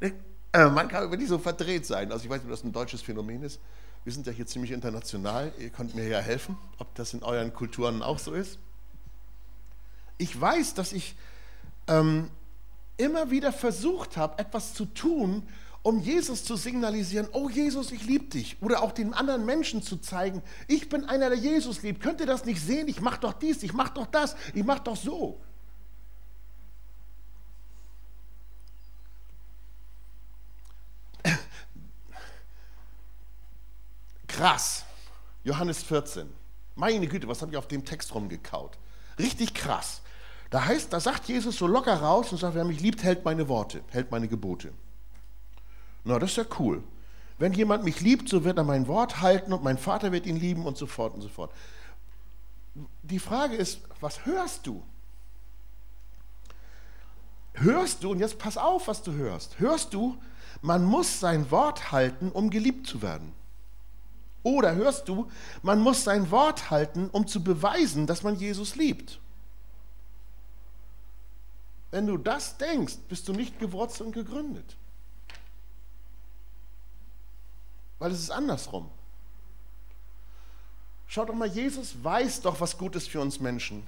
[0.52, 2.12] Äh, man kann wirklich so verdreht sein.
[2.12, 3.58] Also ich weiß nicht, ob das ein deutsches Phänomen ist.
[4.04, 5.52] Wir sind ja hier ziemlich international.
[5.58, 8.60] Ihr könnt mir ja helfen, ob das in euren Kulturen auch so ist.
[10.16, 11.16] Ich weiß, dass ich
[11.88, 12.30] ähm,
[12.96, 15.42] immer wieder versucht habe, etwas zu tun,
[15.84, 18.56] um Jesus zu signalisieren, oh Jesus, ich liebe dich.
[18.62, 22.02] Oder auch den anderen Menschen zu zeigen, ich bin einer, der Jesus liebt.
[22.02, 22.88] Könnt ihr das nicht sehen?
[22.88, 25.42] Ich mache doch dies, ich mache doch das, ich mache doch so.
[34.26, 34.86] Krass.
[35.44, 36.32] Johannes 14.
[36.76, 38.78] Meine Güte, was habe ich auf dem Text rumgekaut?
[39.18, 40.00] Richtig krass.
[40.48, 43.48] Da heißt, da sagt Jesus so locker raus und sagt, wer mich liebt, hält meine
[43.48, 44.72] Worte, hält meine Gebote.
[46.04, 46.82] Na, das ist ja cool.
[47.38, 50.36] Wenn jemand mich liebt, so wird er mein Wort halten und mein Vater wird ihn
[50.36, 51.50] lieben und so fort und so fort.
[53.02, 54.82] Die Frage ist, was hörst du?
[57.54, 60.16] Hörst du, und jetzt pass auf, was du hörst, hörst du,
[60.60, 63.32] man muss sein Wort halten, um geliebt zu werden.
[64.42, 65.30] Oder hörst du,
[65.62, 69.20] man muss sein Wort halten, um zu beweisen, dass man Jesus liebt.
[71.90, 74.76] Wenn du das denkst, bist du nicht gewurzelt und gegründet.
[77.98, 78.90] Weil es ist andersrum.
[81.06, 83.86] Schaut doch mal, Jesus weiß doch, was gut ist für uns Menschen.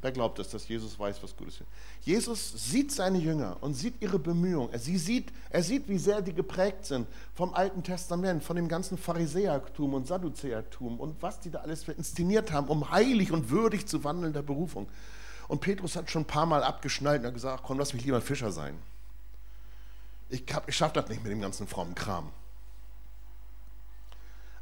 [0.00, 1.62] Wer glaubt es, dass Jesus weiß, was gut ist?
[2.02, 4.72] Jesus sieht seine Jünger und sieht ihre Bemühungen.
[4.72, 8.96] Er, sieht, er sieht, wie sehr die geprägt sind vom Alten Testament, von dem ganzen
[8.96, 14.04] Pharisäertum und Sadduzäertum und was die da alles inszeniert haben, um heilig und würdig zu
[14.04, 14.88] wandeln der Berufung.
[15.48, 18.20] Und Petrus hat schon ein paar Mal abgeschnallt und hat gesagt, komm, lass mich lieber
[18.20, 18.78] Fischer sein.
[20.28, 22.30] Ich, ich schaffe das nicht mit dem ganzen frommen Kram.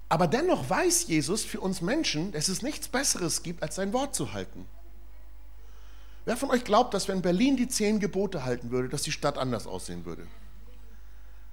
[0.09, 4.15] Aber dennoch weiß Jesus für uns Menschen, dass es nichts Besseres gibt, als sein Wort
[4.15, 4.67] zu halten.
[6.25, 9.39] Wer von euch glaubt, dass wenn Berlin die zehn Gebote halten würde, dass die Stadt
[9.39, 10.27] anders aussehen würde?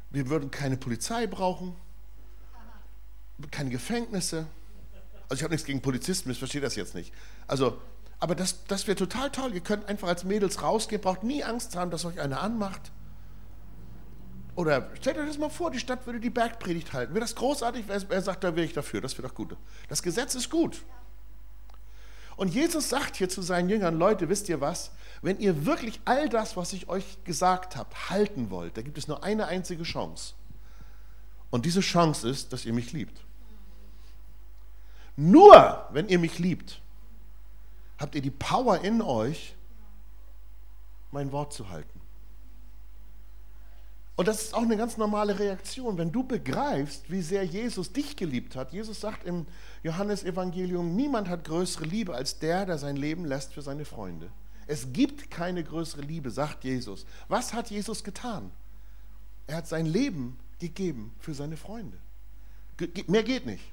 [0.10, 1.76] Wir würden keine Polizei brauchen,
[3.50, 4.48] keine Gefängnisse.
[5.30, 7.12] Also ich habe nichts gegen Polizisten, ich verstehe das jetzt nicht.
[7.48, 7.80] Also,
[8.20, 9.54] aber das, das wäre total toll.
[9.54, 12.92] Ihr könnt einfach als Mädels rausgehen, braucht nie Angst haben, dass euch einer anmacht.
[14.56, 17.14] Oder stellt euch das mal vor, die Stadt würde die Bergpredigt halten.
[17.14, 17.86] Wäre das großartig?
[17.88, 19.02] Wer sagt, da wäre ich dafür.
[19.02, 19.56] Das wäre doch gut.
[19.90, 20.84] Das Gesetz ist gut.
[22.36, 24.92] Und Jesus sagt hier zu seinen Jüngern, Leute, wisst ihr was?
[25.22, 29.08] Wenn ihr wirklich all das, was ich euch gesagt habe, halten wollt, da gibt es
[29.08, 30.34] nur eine einzige Chance.
[31.52, 33.22] Und diese Chance ist, dass ihr mich liebt.
[35.16, 36.82] Nur wenn ihr mich liebt,
[38.00, 39.56] habt ihr die Power in euch,
[41.12, 42.02] mein Wort zu halten.
[44.16, 48.16] Und das ist auch eine ganz normale Reaktion, wenn du begreifst, wie sehr Jesus dich
[48.16, 48.72] geliebt hat.
[48.72, 49.48] Jesus sagt im
[49.82, 54.32] Johannesevangelium, niemand hat größere Liebe als der, der sein Leben lässt für seine Freunde.
[54.68, 57.08] Es gibt keine größere Liebe, sagt Jesus.
[57.28, 58.52] Was hat Jesus getan?
[59.48, 61.98] Er hat sein Leben gegeben für seine Freunde.
[63.08, 63.64] Mehr geht nicht.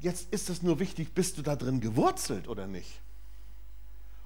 [0.00, 3.00] Jetzt ist es nur wichtig, bist du da drin gewurzelt oder nicht?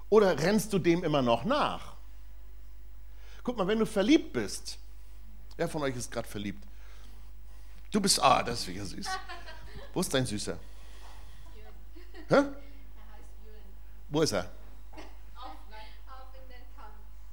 [0.09, 1.98] Oder rennst du dem immer noch nach?
[3.49, 4.77] Guck mal, wenn du verliebt bist,
[5.57, 6.63] wer von euch ist gerade verliebt?
[7.89, 9.07] Du bist, ah, das ist wieder süß.
[9.91, 10.59] Wo ist dein Süßer?
[12.27, 12.43] Hä?
[14.09, 14.51] Wo ist er?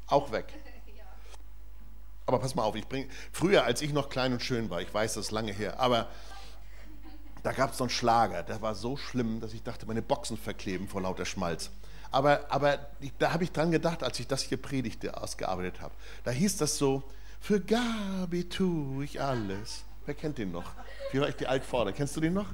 [0.07, 0.55] Auch weg.
[2.25, 3.11] Aber pass mal auf, ich bringe.
[3.31, 6.09] Früher, als ich noch klein und schön war, ich weiß, das ist lange her, aber
[7.43, 10.39] da gab es so einen Schlager, der war so schlimm, dass ich dachte, meine Boxen
[10.39, 11.71] verkleben vor lauter Schmalz.
[12.11, 12.79] Aber, aber
[13.19, 15.95] da habe ich dran gedacht, als ich das hier predigte, ausgearbeitet habe.
[16.25, 17.03] Da hieß das so,
[17.41, 19.85] für Gabi tue ich alles.
[20.05, 20.73] Wer kennt den noch?
[21.13, 21.93] Wie war ich die Altvorder?
[21.93, 22.47] Kennst du den noch?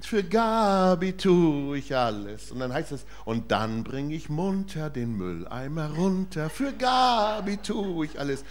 [0.00, 2.52] Für Gabi tue ich alles.
[2.52, 6.48] Und dann heißt es, und dann bringe ich munter den Mülleimer runter.
[6.50, 8.44] Für Gabi tue ich alles.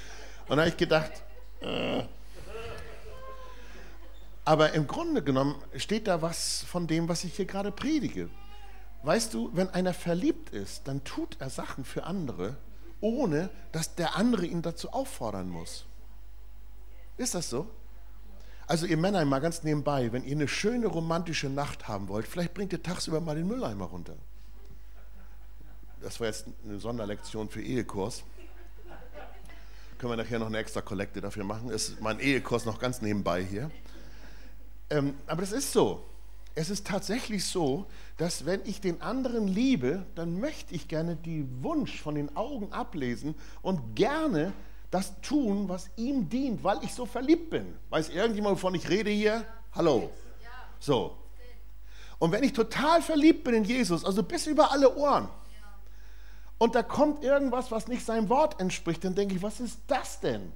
[0.47, 1.11] Und da habe ich gedacht,
[1.61, 2.03] äh.
[4.43, 8.29] aber im Grunde genommen steht da was von dem, was ich hier gerade predige.
[9.03, 12.57] Weißt du, wenn einer verliebt ist, dann tut er Sachen für andere,
[12.99, 15.85] ohne dass der andere ihn dazu auffordern muss.
[17.17, 17.67] Ist das so?
[18.67, 22.53] Also ihr Männer mal ganz nebenbei, wenn ihr eine schöne romantische Nacht haben wollt, vielleicht
[22.53, 24.15] bringt ihr tagsüber mal den Mülleimer runter.
[26.01, 28.23] Das war jetzt eine Sonderlektion für Ehekurs.
[29.97, 31.69] Können wir nachher noch eine extra Kollekte dafür machen.
[31.71, 33.69] Ist mein Ehekurs noch ganz nebenbei hier.
[34.89, 36.05] Ähm, aber das ist so.
[36.55, 37.85] Es ist tatsächlich so,
[38.17, 42.73] dass wenn ich den anderen liebe, dann möchte ich gerne den Wunsch von den Augen
[42.73, 44.51] ablesen und gerne
[44.91, 47.75] das tun, was ihm dient, weil ich so verliebt bin.
[47.89, 49.45] Weiß irgendjemand, wovon ich rede hier?
[49.73, 50.09] Hallo.
[50.79, 51.15] So.
[52.17, 55.29] Und wenn ich total verliebt bin in Jesus, also bis über alle Ohren,
[56.57, 60.19] und da kommt irgendwas, was nicht seinem Wort entspricht, dann denke ich, was ist das
[60.19, 60.51] denn?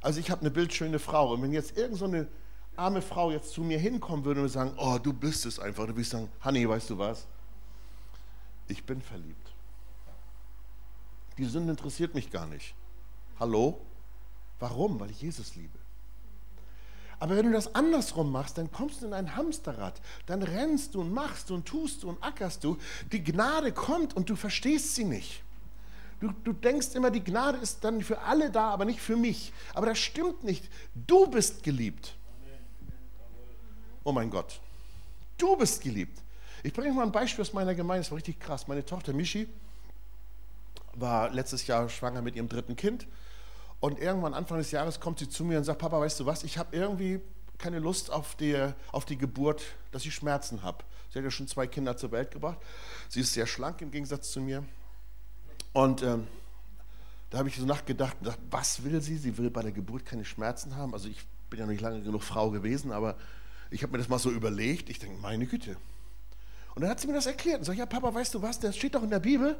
[0.00, 2.26] Also ich habe eine bildschöne Frau und wenn jetzt irgend so eine
[2.78, 5.94] arme Frau jetzt zu mir hinkommen würde und sagen, oh, du bist es einfach, dann
[5.94, 7.26] würde ich sagen, Honey, weißt du was?
[8.68, 9.52] Ich bin verliebt.
[11.38, 12.74] Die Sünde interessiert mich gar nicht.
[13.38, 13.80] Hallo?
[14.58, 14.98] Warum?
[14.98, 15.78] Weil ich Jesus liebe.
[17.18, 20.00] Aber wenn du das andersrum machst, dann kommst du in ein Hamsterrad.
[20.26, 22.76] Dann rennst du und machst du und tust du und ackerst du.
[23.12, 25.42] Die Gnade kommt und du verstehst sie nicht.
[26.20, 29.52] Du, du denkst immer, die Gnade ist dann für alle da, aber nicht für mich.
[29.74, 30.68] Aber das stimmt nicht.
[30.94, 32.16] Du bist geliebt.
[34.06, 34.60] Oh mein Gott,
[35.36, 36.16] du bist geliebt.
[36.62, 38.68] Ich bringe mal ein Beispiel aus meiner Gemeinde, das war richtig krass.
[38.68, 39.48] Meine Tochter Michi
[40.94, 43.08] war letztes Jahr schwanger mit ihrem dritten Kind
[43.80, 46.44] und irgendwann Anfang des Jahres kommt sie zu mir und sagt, Papa, weißt du was,
[46.44, 47.18] ich habe irgendwie
[47.58, 48.56] keine Lust auf die,
[48.92, 50.84] auf die Geburt, dass ich Schmerzen habe.
[51.10, 52.58] Sie hat ja schon zwei Kinder zur Welt gebracht.
[53.08, 54.62] Sie ist sehr schlank im Gegensatz zu mir.
[55.72, 56.28] Und ähm,
[57.30, 59.16] da habe ich so nachgedacht, gedacht, was will sie?
[59.16, 60.94] Sie will bei der Geburt keine Schmerzen haben.
[60.94, 63.16] Also ich bin ja noch nicht lange genug Frau gewesen, aber
[63.76, 64.88] ich habe mir das mal so überlegt.
[64.88, 65.76] Ich denke, meine Güte.
[66.74, 68.74] Und dann hat sie mir das erklärt und sagt, ja Papa, weißt du was, das
[68.74, 69.58] steht doch in der Bibel,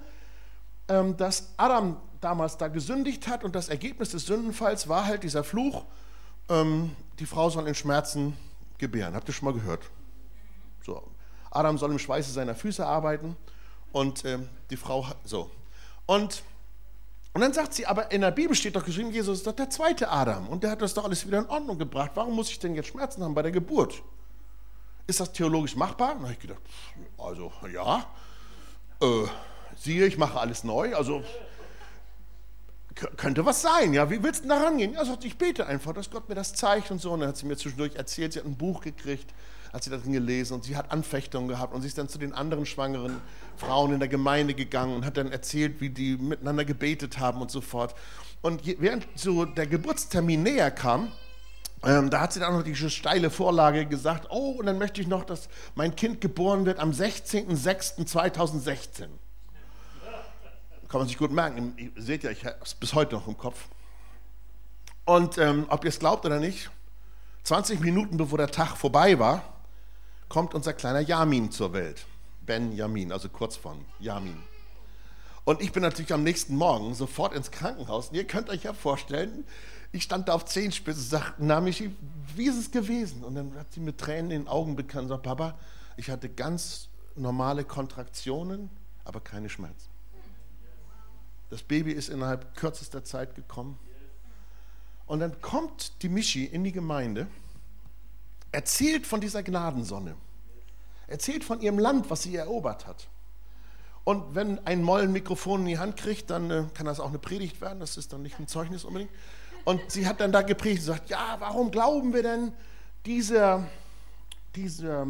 [0.88, 5.44] ähm, dass Adam damals da gesündigt hat und das Ergebnis des Sündenfalls war halt dieser
[5.44, 5.85] Fluch,
[6.48, 8.38] ähm, die Frau soll in Schmerzen
[8.79, 9.14] gebären.
[9.14, 9.83] Habt ihr schon mal gehört?
[10.83, 11.02] So.
[11.50, 13.37] Adam soll im Schweiße seiner Füße arbeiten
[13.92, 15.50] und ähm, die Frau, so.
[16.07, 16.42] Und
[17.37, 19.68] und dann sagt sie, aber in der Bibel steht doch geschrieben, Jesus ist doch der
[19.68, 22.12] zweite Adam und der hat das doch alles wieder in Ordnung gebracht.
[22.14, 24.03] Warum muss ich denn jetzt Schmerzen haben bei der Geburt?
[25.07, 26.14] Ist das theologisch machbar?
[26.14, 26.62] Da habe ich gedacht,
[27.18, 28.07] also ja,
[29.03, 29.27] äh,
[29.77, 31.22] siehe, ich mache alles neu, also
[32.94, 34.94] könnte was sein, ja, wie willst du da rangehen?
[34.94, 37.12] Ja, sagt, ich bete einfach, dass Gott mir das zeigt und so.
[37.12, 39.35] Und dann hat sie mir zwischendurch erzählt, sie hat ein Buch gekriegt,
[39.72, 42.18] hat sie da drin gelesen und sie hat Anfechtungen gehabt und sie ist dann zu
[42.18, 43.20] den anderen schwangeren
[43.57, 47.50] Frauen in der Gemeinde gegangen und hat dann erzählt, wie die miteinander gebetet haben und
[47.50, 47.94] so fort.
[48.42, 51.12] Und während so der Geburtstermin näher kam,
[51.83, 55.07] ähm, da hat sie dann noch diese steile Vorlage gesagt, oh, und dann möchte ich
[55.07, 59.07] noch, dass mein Kind geboren wird am 16.06.2016.
[60.88, 61.74] Kann man sich gut merken.
[61.76, 63.68] Ihr seht ja, ich habe es bis heute noch im Kopf.
[65.05, 66.70] Und ähm, ob ihr es glaubt oder nicht,
[67.44, 69.56] 20 Minuten bevor der Tag vorbei war,
[70.28, 72.06] kommt unser kleiner Yamin zur Welt.
[72.44, 74.42] Ben Yamin, also kurz von Yamin.
[75.44, 78.08] Und ich bin natürlich am nächsten Morgen sofort ins Krankenhaus.
[78.08, 79.44] Und ihr könnt euch ja vorstellen,
[79.92, 81.94] ich stand da auf Zehenspitze und sagte, na Michi,
[82.34, 83.22] wie ist es gewesen?
[83.22, 85.58] Und dann hat sie mit Tränen in den Augen bekannt und sagt, Papa,
[85.96, 88.70] ich hatte ganz normale Kontraktionen,
[89.04, 89.88] aber keine Schmerzen.
[91.48, 93.78] Das Baby ist innerhalb kürzester Zeit gekommen.
[95.06, 97.28] Und dann kommt die Michi in die Gemeinde
[98.57, 100.16] erzählt von dieser Gnadensonne,
[101.09, 103.07] erzählt von ihrem Land, was sie erobert hat.
[104.03, 107.11] Und wenn ein Moll ein Mikrofon in die Hand kriegt, dann äh, kann das auch
[107.11, 109.11] eine Predigt werden, das ist dann nicht ein Zeugnis unbedingt.
[109.66, 112.51] Und sie hat dann da gepredigt und gesagt, ja, warum glauben wir denn
[113.05, 113.66] dieser,
[114.55, 115.07] dieser,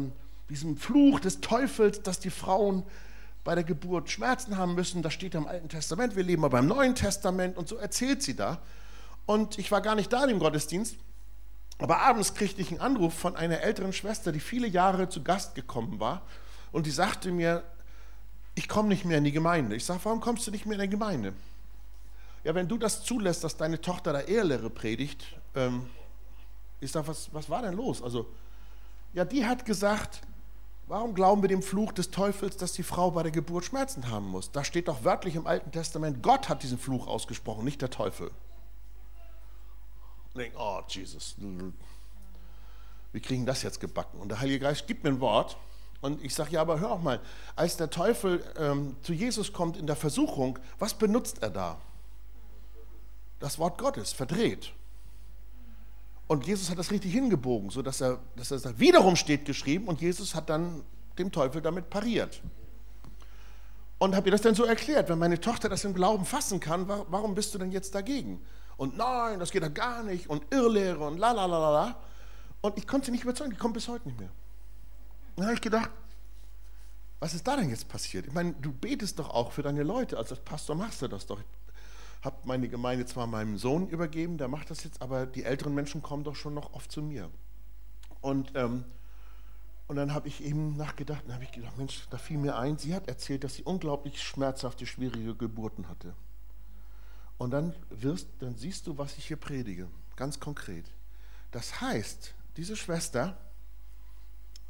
[0.49, 2.83] diesem Fluch des Teufels, dass die Frauen
[3.45, 6.67] bei der Geburt Schmerzen haben müssen, das steht im Alten Testament, wir leben aber im
[6.67, 8.59] Neuen Testament und so erzählt sie da.
[9.25, 10.97] Und ich war gar nicht da im Gottesdienst,
[11.79, 15.53] aber abends kriegte ich einen Anruf von einer älteren Schwester, die viele Jahre zu Gast
[15.55, 16.23] gekommen war.
[16.71, 17.63] Und die sagte mir,
[18.55, 19.75] ich komme nicht mehr in die Gemeinde.
[19.75, 21.33] Ich sage, warum kommst du nicht mehr in die Gemeinde?
[22.43, 25.87] Ja, wenn du das zulässt, dass deine Tochter da Ehelehre predigt, ähm,
[26.79, 28.01] ich sage, was, was war denn los?
[28.01, 28.27] Also,
[29.13, 30.21] ja, die hat gesagt,
[30.87, 34.27] warum glauben wir dem Fluch des Teufels, dass die Frau bei der Geburt Schmerzen haben
[34.27, 34.51] muss?
[34.51, 38.31] Da steht doch wörtlich im Alten Testament, Gott hat diesen Fluch ausgesprochen, nicht der Teufel
[40.37, 41.35] und denke, oh Jesus,
[43.11, 44.19] wir kriegen das jetzt gebacken.
[44.19, 45.57] Und der Heilige Geist gibt mir ein Wort
[46.01, 47.19] und ich sage, ja, aber hör auch mal,
[47.55, 51.81] als der Teufel ähm, zu Jesus kommt in der Versuchung, was benutzt er da?
[53.39, 54.73] Das Wort Gottes, verdreht.
[56.27, 60.01] Und Jesus hat das richtig hingebogen, sodass er, dass er sagt, wiederum steht geschrieben und
[60.01, 60.83] Jesus hat dann
[61.17, 62.41] dem Teufel damit pariert.
[63.97, 66.87] Und habe ihr das dann so erklärt, wenn meine Tochter das im Glauben fassen kann,
[66.87, 68.39] warum bist du denn jetzt dagegen?
[68.77, 71.95] Und nein, das geht ja gar nicht und Irrlehre und la la la la la.
[72.61, 74.29] Und ich konnte sie nicht überzeugen, die kommt bis heute nicht mehr.
[75.35, 75.89] Dann habe ich gedacht,
[77.19, 78.27] was ist da denn jetzt passiert?
[78.27, 81.39] Ich meine, du betest doch auch für deine Leute, als Pastor machst du das doch.
[81.39, 85.73] Ich habe meine Gemeinde zwar meinem Sohn übergeben, der macht das jetzt, aber die älteren
[85.73, 87.29] Menschen kommen doch schon noch oft zu mir.
[88.21, 88.83] Und, ähm,
[89.87, 92.77] und dann habe ich eben nachgedacht, dann habe ich gedacht, Mensch, da fiel mir ein,
[92.77, 96.13] sie hat erzählt, dass sie unglaublich schmerzhafte, schwierige Geburten hatte.
[97.37, 100.85] Und dann, wirst, dann siehst du, was ich hier predige, ganz konkret.
[101.51, 103.37] Das heißt, diese Schwester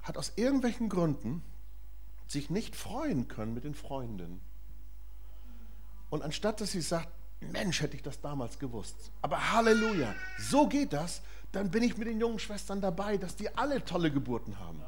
[0.02, 1.42] hat aus irgendwelchen Gründen
[2.28, 4.42] sich nicht freuen können mit den Freundinnen.
[6.10, 9.12] Und anstatt dass sie sagt, Mensch, hätte ich das damals gewusst.
[9.22, 11.22] Aber Halleluja, so geht das.
[11.52, 14.82] Dann bin ich mit den jungen Schwestern dabei, dass die alle tolle Geburten haben.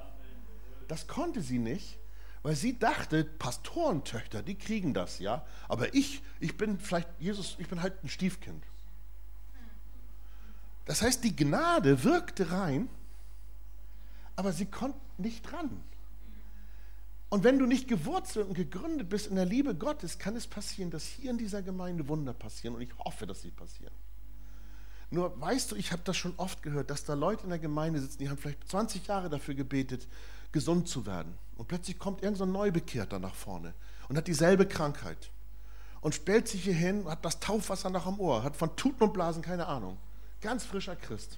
[0.88, 2.00] Das konnte sie nicht,
[2.44, 5.46] weil sie dachte, Pastorentöchter, die kriegen das, ja.
[5.68, 8.64] Aber ich, ich bin vielleicht, Jesus, ich bin halt ein Stiefkind.
[10.86, 12.90] Das heißt, die Gnade wirkte rein,
[14.36, 15.84] aber sie konnte nicht ran.
[17.30, 20.90] Und wenn du nicht gewurzelt und gegründet bist in der Liebe Gottes, kann es passieren,
[20.90, 22.76] dass hier in dieser Gemeinde Wunder passieren.
[22.76, 23.94] Und ich hoffe, dass sie passieren.
[25.12, 28.00] Nur weißt du, ich habe das schon oft gehört, dass da Leute in der Gemeinde
[28.00, 30.08] sitzen, die haben vielleicht 20 Jahre dafür gebetet,
[30.52, 31.38] gesund zu werden.
[31.58, 33.74] Und plötzlich kommt irgendein so Neubekehrter nach vorne
[34.08, 35.30] und hat dieselbe Krankheit.
[36.02, 39.14] Und stellt sich hier hin, hat das Taufwasser nach am Ohr, hat von Tuten und
[39.14, 39.98] Blasen keine Ahnung.
[40.42, 41.38] Ganz frischer Christ.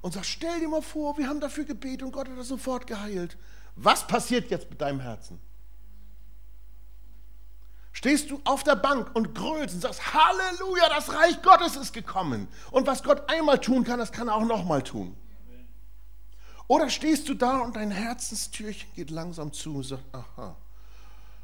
[0.00, 2.86] und sagst, stell dir mal vor, wir haben dafür gebetet und Gott hat das sofort
[2.86, 3.36] geheilt.
[3.74, 5.40] Was passiert jetzt mit deinem Herzen?
[7.92, 12.46] Stehst du auf der Bank und grölst und sagst, Halleluja, das Reich Gottes ist gekommen.
[12.70, 15.16] Und was Gott einmal tun kann, das kann er auch nochmal tun.
[16.68, 20.54] Oder stehst du da und dein Herzenstürchen geht langsam zu und sagt, aha,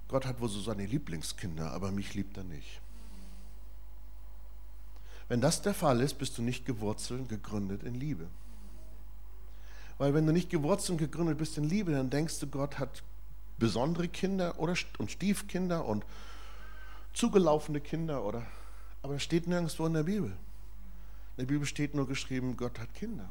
[0.08, 2.80] Gott hat wohl so seine Lieblingskinder, aber mich liebt er nicht.
[5.28, 8.28] Wenn das der Fall ist, bist du nicht gewurzelt und gegründet in Liebe.
[9.96, 13.02] Weil wenn du nicht gewurzelt und gegründet bist in Liebe, dann denkst du, Gott hat
[13.58, 16.04] besondere Kinder oder, und Stiefkinder und
[17.14, 18.42] zugelaufene Kinder oder
[19.04, 20.30] aber es steht nirgendwo in der Bibel.
[20.30, 20.36] In
[21.36, 23.30] der Bibel steht nur geschrieben, Gott hat Kinder.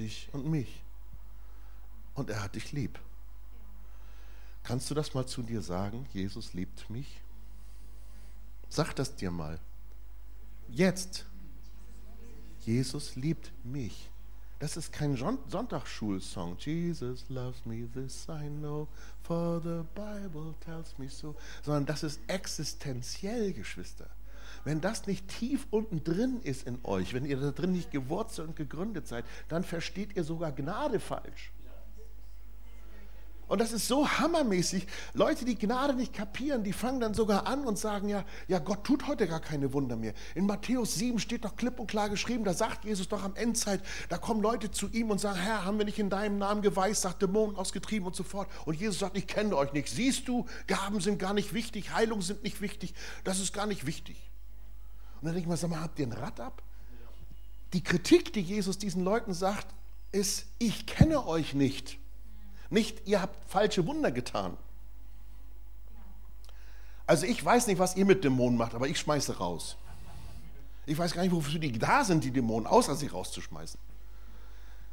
[0.00, 0.82] Dich und mich.
[2.14, 2.98] Und er hat dich lieb.
[4.62, 6.06] Kannst du das mal zu dir sagen?
[6.14, 7.20] Jesus liebt mich?
[8.70, 9.60] Sag das dir mal.
[10.70, 11.26] Jetzt.
[12.64, 14.08] Jesus liebt mich.
[14.58, 16.56] Das ist kein Sonntagsschulsong.
[16.58, 18.88] Jesus loves me, this I know,
[19.22, 21.34] for the Bible tells me so.
[21.62, 24.08] Sondern das ist existenziell, Geschwister.
[24.64, 28.48] Wenn das nicht tief unten drin ist in euch, wenn ihr da drin nicht gewurzelt
[28.48, 31.52] und gegründet seid, dann versteht ihr sogar Gnade falsch.
[33.50, 34.86] Und das ist so hammermäßig.
[35.12, 38.84] Leute, die Gnade nicht kapieren, die fangen dann sogar an und sagen ja, ja, Gott
[38.84, 40.14] tut heute gar keine Wunder mehr.
[40.36, 43.82] In Matthäus 7 steht doch klipp und klar geschrieben, da sagt Jesus doch am Endzeit,
[44.08, 47.02] da kommen Leute zu ihm und sagen, Herr, haben wir nicht in deinem Namen geweist,
[47.02, 48.48] sagt Dämonen ausgetrieben und so fort.
[48.66, 49.88] Und Jesus sagt, ich kenne euch nicht.
[49.88, 52.94] Siehst du, Gaben sind gar nicht wichtig, Heilungen sind nicht wichtig,
[53.24, 54.29] das ist gar nicht wichtig.
[55.20, 56.62] Und dann denke ich mal, sag mal, habt ihr ein Rad ab?
[57.72, 59.66] Die Kritik, die Jesus diesen Leuten sagt,
[60.12, 61.98] ist, ich kenne euch nicht.
[62.70, 64.56] Nicht, ihr habt falsche Wunder getan.
[67.06, 69.76] Also ich weiß nicht, was ihr mit Dämonen macht, aber ich schmeiße raus.
[70.86, 73.78] Ich weiß gar nicht, wofür die da sind, die Dämonen, außer sie rauszuschmeißen.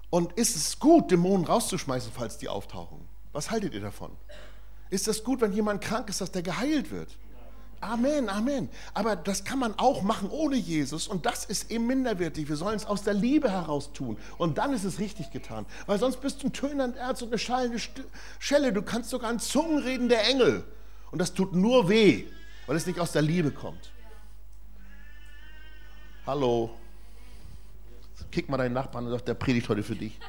[0.09, 3.07] Und ist es gut, Dämonen rauszuschmeißen, falls die auftauchen?
[3.33, 4.11] Was haltet ihr davon?
[4.89, 7.15] Ist es gut, wenn jemand krank ist, dass der geheilt wird?
[7.79, 8.69] Amen, Amen.
[8.93, 12.49] Aber das kann man auch machen ohne Jesus und das ist eben minderwertig.
[12.49, 15.65] Wir sollen es aus der Liebe heraus tun und dann ist es richtig getan.
[15.85, 17.79] Weil sonst bist du ein tönender Erz und eine schallende
[18.39, 18.73] Schelle.
[18.73, 20.63] Du kannst sogar in Zungen reden der Engel
[21.11, 22.25] und das tut nur weh,
[22.65, 23.91] weil es nicht aus der Liebe kommt.
[26.25, 26.71] Hallo.
[28.31, 30.19] Kick mal deinen Nachbarn und sag, der predigt heute für dich.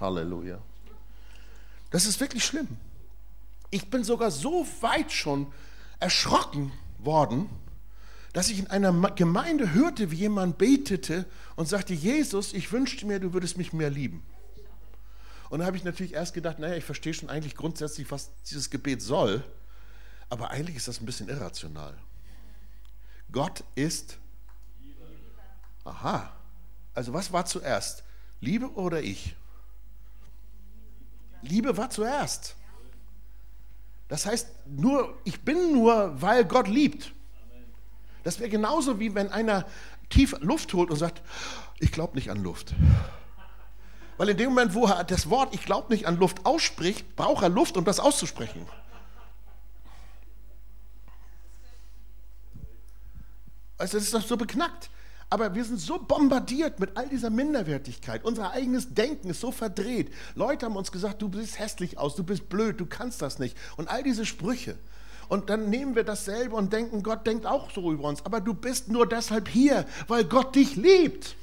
[0.00, 0.58] Halleluja.
[1.90, 2.68] Das ist wirklich schlimm.
[3.74, 5.52] Ich bin sogar so weit schon
[5.98, 6.70] erschrocken
[7.00, 7.50] worden,
[8.32, 13.18] dass ich in einer Gemeinde hörte, wie jemand betete und sagte, Jesus, ich wünschte mir,
[13.18, 14.22] du würdest mich mehr lieben.
[15.50, 18.70] Und da habe ich natürlich erst gedacht, naja, ich verstehe schon eigentlich grundsätzlich, was dieses
[18.70, 19.42] Gebet soll,
[20.28, 21.98] aber eigentlich ist das ein bisschen irrational.
[23.32, 24.18] Gott ist...
[25.82, 26.32] Aha.
[26.94, 28.04] Also was war zuerst?
[28.40, 29.34] Liebe oder ich?
[31.42, 32.54] Liebe war zuerst.
[34.14, 37.12] Das heißt, nur, ich bin nur, weil Gott liebt.
[38.22, 39.66] Das wäre genauso wie wenn einer
[40.08, 41.20] tief Luft holt und sagt,
[41.80, 42.76] ich glaube nicht an Luft.
[44.16, 47.42] Weil in dem Moment, wo er das Wort ich glaube nicht an Luft ausspricht, braucht
[47.42, 48.64] er Luft, um das auszusprechen.
[53.76, 54.90] Also das ist doch so beknackt.
[55.30, 58.24] Aber wir sind so bombardiert mit all dieser Minderwertigkeit.
[58.24, 60.12] Unser eigenes Denken ist so verdreht.
[60.34, 63.56] Leute haben uns gesagt, du siehst hässlich aus, du bist blöd, du kannst das nicht.
[63.76, 64.78] Und all diese Sprüche.
[65.28, 68.24] Und dann nehmen wir dasselbe und denken, Gott denkt auch so über uns.
[68.24, 71.36] Aber du bist nur deshalb hier, weil Gott dich liebt.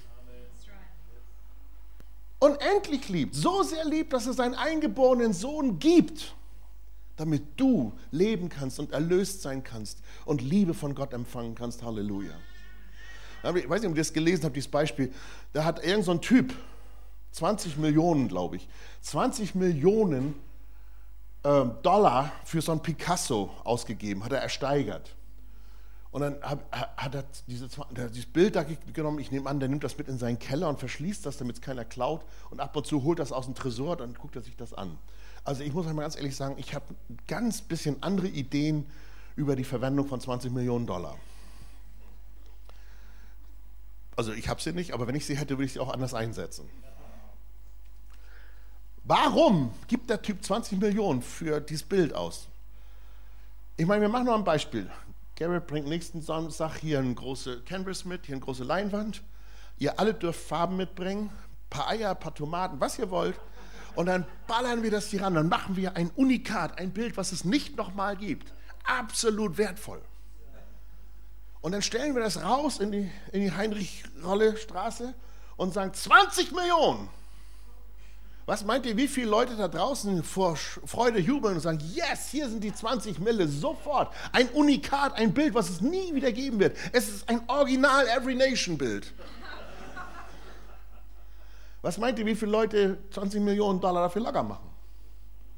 [2.40, 3.36] Unendlich liebt.
[3.36, 6.36] So sehr liebt, dass er seinen eingeborenen Sohn gibt,
[7.16, 11.84] damit du leben kannst und erlöst sein kannst und Liebe von Gott empfangen kannst.
[11.84, 12.34] Halleluja.
[13.44, 15.12] Ich weiß nicht, ob ihr das gelesen habt, dieses Beispiel.
[15.54, 16.54] Da hat irgendein so Typ,
[17.32, 18.68] 20 Millionen, glaube ich,
[19.02, 20.36] 20 Millionen
[21.44, 25.16] äh, Dollar für so ein Picasso ausgegeben, hat er ersteigert.
[26.12, 27.70] Und dann hat, er diese,
[28.10, 30.78] dieses Bild da genommen, ich nehme an, der nimmt das mit in seinen Keller und
[30.78, 32.26] verschließt das, damit es keiner klaut.
[32.50, 34.98] Und ab und zu holt das aus dem Tresor, dann guckt er sich das an.
[35.46, 38.86] Also ich muss euch mal ganz ehrlich sagen, ich habe ein ganz bisschen andere Ideen
[39.38, 41.18] über die Verwendung von 20 Millionen Dollar.
[44.16, 46.14] Also ich habe sie nicht, aber wenn ich sie hätte, würde ich sie auch anders
[46.14, 46.70] einsetzen.
[49.04, 52.48] Warum gibt der Typ 20 Millionen für dieses Bild aus?
[53.78, 54.90] Ich meine, wir machen noch ein Beispiel.
[55.36, 59.24] Garrett bringt nächsten Samstag hier eine große Canvas mit, hier eine große Leinwand.
[59.80, 63.40] Ihr alle dürft Farben mitbringen, ein paar Eier, ein paar Tomaten, was ihr wollt.
[63.96, 65.34] Und dann ballern wir das hier ran.
[65.34, 68.54] Dann machen wir ein Unikat, ein Bild, was es nicht nochmal gibt.
[68.84, 70.02] Absolut wertvoll.
[71.62, 75.14] Und dann stellen wir das raus in die, in die Heinrich-Rolle-Straße
[75.58, 77.10] und sagen 20 Millionen.
[78.48, 82.50] Was meint ihr, wie viele Leute da draußen vor Freude jubeln und sagen, yes, hier
[82.50, 84.14] sind die 20 Mille, sofort.
[84.32, 86.76] Ein Unikat, ein Bild, was es nie wieder geben wird.
[86.92, 89.14] Es ist ein Original Every Nation Bild.
[91.84, 94.70] Was meint ihr, wie viele Leute 20 Millionen Dollar dafür locker machen?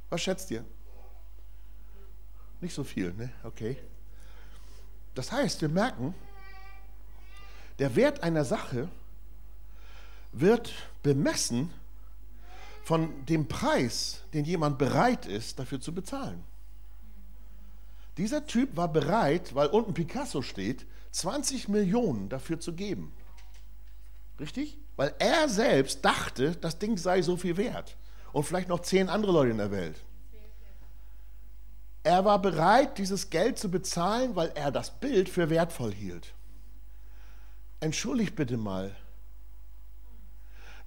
[0.10, 0.64] Was schätzt ihr?
[2.62, 3.32] Nicht so viel, ne?
[3.43, 3.78] Okay.
[5.16, 6.16] Das heißt, wir merken,
[7.80, 8.89] der Wert einer Sache
[10.32, 11.72] wird bemessen
[12.84, 16.43] von dem Preis, den jemand bereit ist, dafür zu bezahlen.
[18.18, 23.14] Dieser Typ war bereit, weil unten Picasso steht, 20 Millionen dafür zu geben.
[24.39, 24.78] Richtig?
[24.95, 27.95] Weil er selbst dachte, das Ding sei so viel wert.
[28.32, 29.95] Und vielleicht noch zehn andere Leute in der Welt.
[32.04, 36.34] Er war bereit, dieses Geld zu bezahlen, weil er das Bild für wertvoll hielt.
[37.80, 38.95] Entschuldigt bitte mal,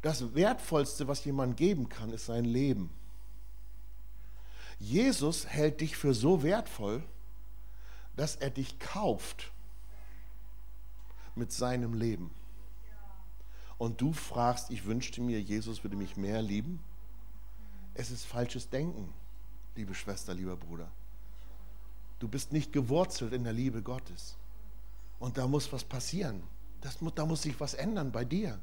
[0.02, 2.90] das Wertvollste, was jemand geben kann, ist sein Leben.
[4.78, 7.02] Jesus hält dich für so wertvoll,
[8.14, 9.50] dass er dich kauft
[11.34, 12.30] mit seinem Leben.
[13.78, 16.80] Und du fragst, ich wünschte mir, Jesus würde mich mehr lieben.
[17.94, 19.12] Es ist falsches Denken,
[19.74, 20.90] liebe Schwester, lieber Bruder.
[22.18, 24.36] Du bist nicht gewurzelt in der Liebe Gottes.
[25.18, 26.42] Und da muss was passieren.
[26.80, 28.58] Das, da muss sich was ändern bei dir.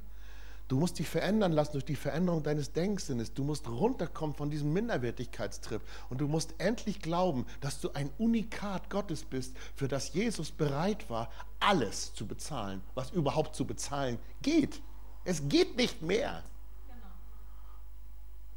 [0.69, 3.33] Du musst dich verändern lassen durch die Veränderung deines Denksinnes.
[3.33, 5.81] Du musst runterkommen von diesem Minderwertigkeitstrip.
[6.09, 11.09] Und du musst endlich glauben, dass du ein Unikat Gottes bist, für das Jesus bereit
[11.09, 11.29] war,
[11.59, 14.81] alles zu bezahlen, was überhaupt zu bezahlen geht.
[15.25, 16.43] Es geht nicht mehr.
[16.87, 17.07] Genau.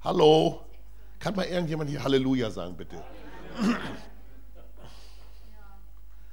[0.03, 0.61] Hallo?
[1.19, 3.03] Kann mal irgendjemand hier Halleluja sagen, bitte?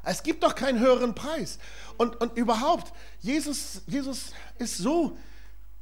[0.03, 1.59] Es gibt doch keinen höheren Preis.
[1.97, 5.17] Und, und überhaupt, Jesus, Jesus ist so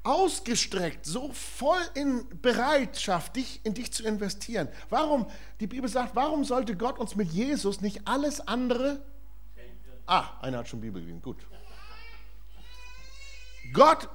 [0.03, 4.67] ausgestreckt, so voll in Bereitschaft, dich, in dich zu investieren.
[4.89, 5.27] Warum,
[5.59, 9.03] die Bibel sagt, warum sollte Gott uns mit Jesus nicht alles andere...
[10.07, 11.37] Ah, einer hat schon Bibel gelesen, gut.
[13.73, 14.09] Gott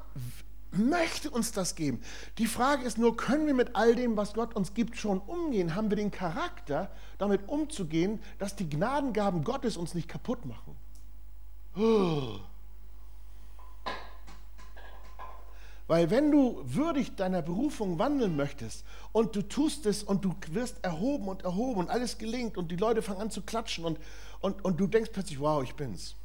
[0.79, 2.01] möchte uns das geben.
[2.39, 5.75] Die Frage ist nur, können wir mit all dem, was Gott uns gibt, schon umgehen?
[5.75, 10.77] Haben wir den Charakter, damit umzugehen, dass die Gnadengaben Gottes uns nicht kaputt machen?
[15.87, 20.83] Weil wenn du würdig deiner Berufung wandeln möchtest und du tust es und du wirst
[20.83, 24.01] erhoben und erhoben und alles gelingt und die Leute fangen an zu klatschen und,
[24.41, 26.17] und, und du denkst plötzlich, wow, ich bin's,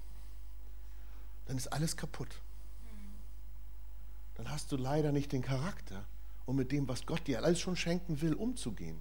[1.47, 2.29] dann ist alles kaputt
[4.41, 6.03] dann hast du leider nicht den Charakter,
[6.45, 8.99] um mit dem, was Gott dir alles schon schenken will, umzugehen.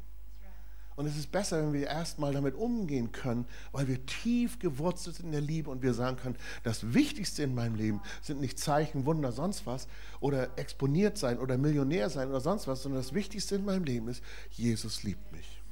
[0.96, 5.26] Und es ist besser, wenn wir erstmal damit umgehen können, weil wir tief gewurzelt sind
[5.26, 9.06] in der Liebe und wir sagen können, das Wichtigste in meinem Leben sind nicht Zeichen,
[9.06, 9.88] Wunder, sonst was
[10.20, 14.08] oder exponiert sein oder Millionär sein oder sonst was, sondern das Wichtigste in meinem Leben
[14.08, 15.62] ist, Jesus liebt mich.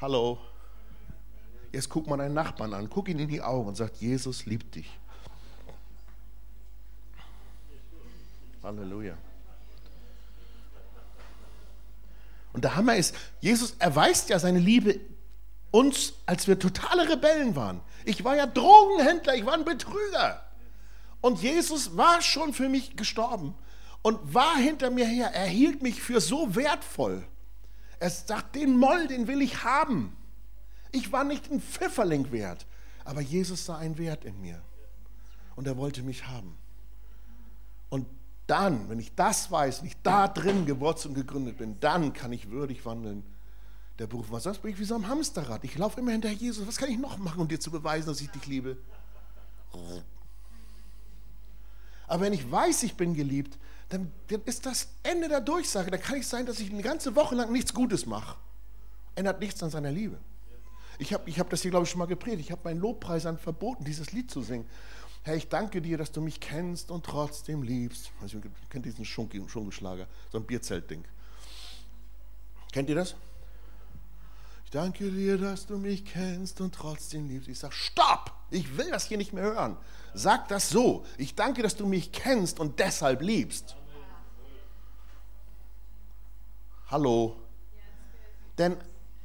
[0.00, 0.38] Hallo.
[1.70, 4.74] Jetzt guck mal deinen Nachbarn an, guck ihn in die Augen und sagt, Jesus liebt
[4.74, 4.98] dich.
[8.62, 9.16] Halleluja.
[12.52, 15.00] Und der Hammer ist, Jesus erweist ja seine Liebe
[15.70, 17.80] uns, als wir totale Rebellen waren.
[18.04, 20.44] Ich war ja Drogenhändler, ich war ein Betrüger.
[21.20, 23.54] Und Jesus war schon für mich gestorben
[24.02, 25.30] und war hinter mir her.
[25.34, 27.26] Er hielt mich für so wertvoll.
[28.00, 30.16] Er sagt, den Moll, den will ich haben.
[30.92, 32.64] Ich war nicht ein Pfifferling wert,
[33.04, 34.62] aber Jesus sah einen Wert in mir.
[35.56, 36.56] Und er wollte mich haben.
[38.48, 42.32] Dann, wenn ich das weiß, wenn ich da drin gewurzelt und gegründet bin, dann kann
[42.32, 43.22] ich würdig wandeln.
[43.98, 45.64] Der Beruf, was sonst bin ich wie so ein Hamsterrad.
[45.64, 46.66] Ich laufe immer hinter Jesus.
[46.66, 48.78] Was kann ich noch machen, um dir zu beweisen, dass ich dich liebe?
[52.06, 53.58] Aber wenn ich weiß, ich bin geliebt,
[53.90, 55.90] dann, dann ist das Ende der Durchsage.
[55.90, 58.36] Da kann ich sein, dass ich eine ganze Woche lang nichts Gutes mache.
[59.14, 60.18] Ändert nichts an seiner Liebe.
[60.98, 62.48] Ich habe ich hab das hier, glaube ich, schon mal gepredigt.
[62.48, 64.66] Ich habe meinen Lobpreisern verboten, dieses Lied zu singen.
[65.28, 68.12] Herr, ich danke dir, dass du mich kennst und trotzdem liebst.
[68.22, 71.04] Also, ihr kennt diesen Schunkelschlager, so ein Bierzeltding.
[72.72, 73.14] Kennt ihr das?
[74.64, 77.46] Ich danke dir, dass du mich kennst und trotzdem liebst.
[77.46, 78.32] Ich sage, stopp!
[78.50, 79.76] Ich will das hier nicht mehr hören.
[80.14, 81.04] Sag das so.
[81.18, 83.76] Ich danke, dass du mich kennst und deshalb liebst.
[86.86, 87.36] Hallo.
[88.56, 88.78] Denn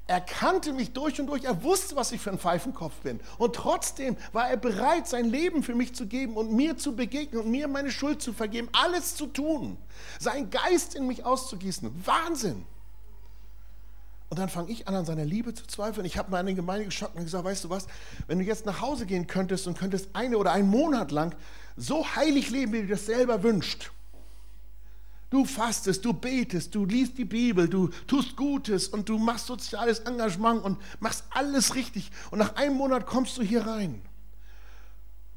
[0.05, 1.45] er kannte mich durch und durch.
[1.45, 3.21] Er wusste, was ich für ein Pfeifenkopf bin.
[3.37, 7.41] Und trotzdem war er bereit, sein Leben für mich zu geben und mir zu begegnen
[7.41, 8.67] und mir meine Schuld zu vergeben.
[8.73, 9.77] Alles zu tun.
[10.19, 12.05] Sein Geist in mich auszugießen.
[12.05, 12.65] Wahnsinn.
[14.29, 16.05] Und dann fange ich an, an seiner Liebe zu zweifeln.
[16.05, 17.87] Ich habe mal in Gemeinde geschockt und gesagt, weißt du was,
[18.27, 21.33] wenn du jetzt nach Hause gehen könntest und könntest eine oder einen Monat lang
[21.77, 23.91] so heilig leben, wie du das selber wünschst.
[25.33, 29.97] Du fastest, du betest, du liest die Bibel, du tust Gutes und du machst soziales
[30.01, 32.11] Engagement und machst alles richtig.
[32.29, 34.03] Und nach einem Monat kommst du hier rein.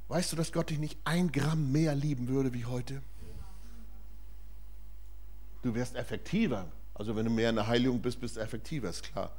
[0.09, 3.01] Weißt du, dass Gott dich nicht ein Gramm mehr lieben würde wie heute?
[5.63, 6.71] Du wärst effektiver.
[6.93, 9.33] Also wenn du mehr in der Heiligung bist, bist du effektiver, ist klar.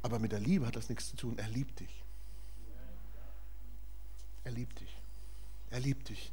[0.00, 1.34] Aber mit der Liebe hat das nichts zu tun.
[1.36, 2.02] Er liebt dich.
[4.44, 4.96] Er liebt dich.
[5.68, 6.32] Er liebt dich.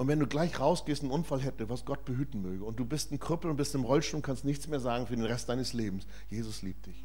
[0.00, 3.12] Und wenn du gleich rausgehst, einen Unfall hätte, was Gott behüten möge, und du bist
[3.12, 5.74] ein Krüppel und bist im Rollstuhl und kannst nichts mehr sagen für den Rest deines
[5.74, 7.04] Lebens, Jesus liebt dich.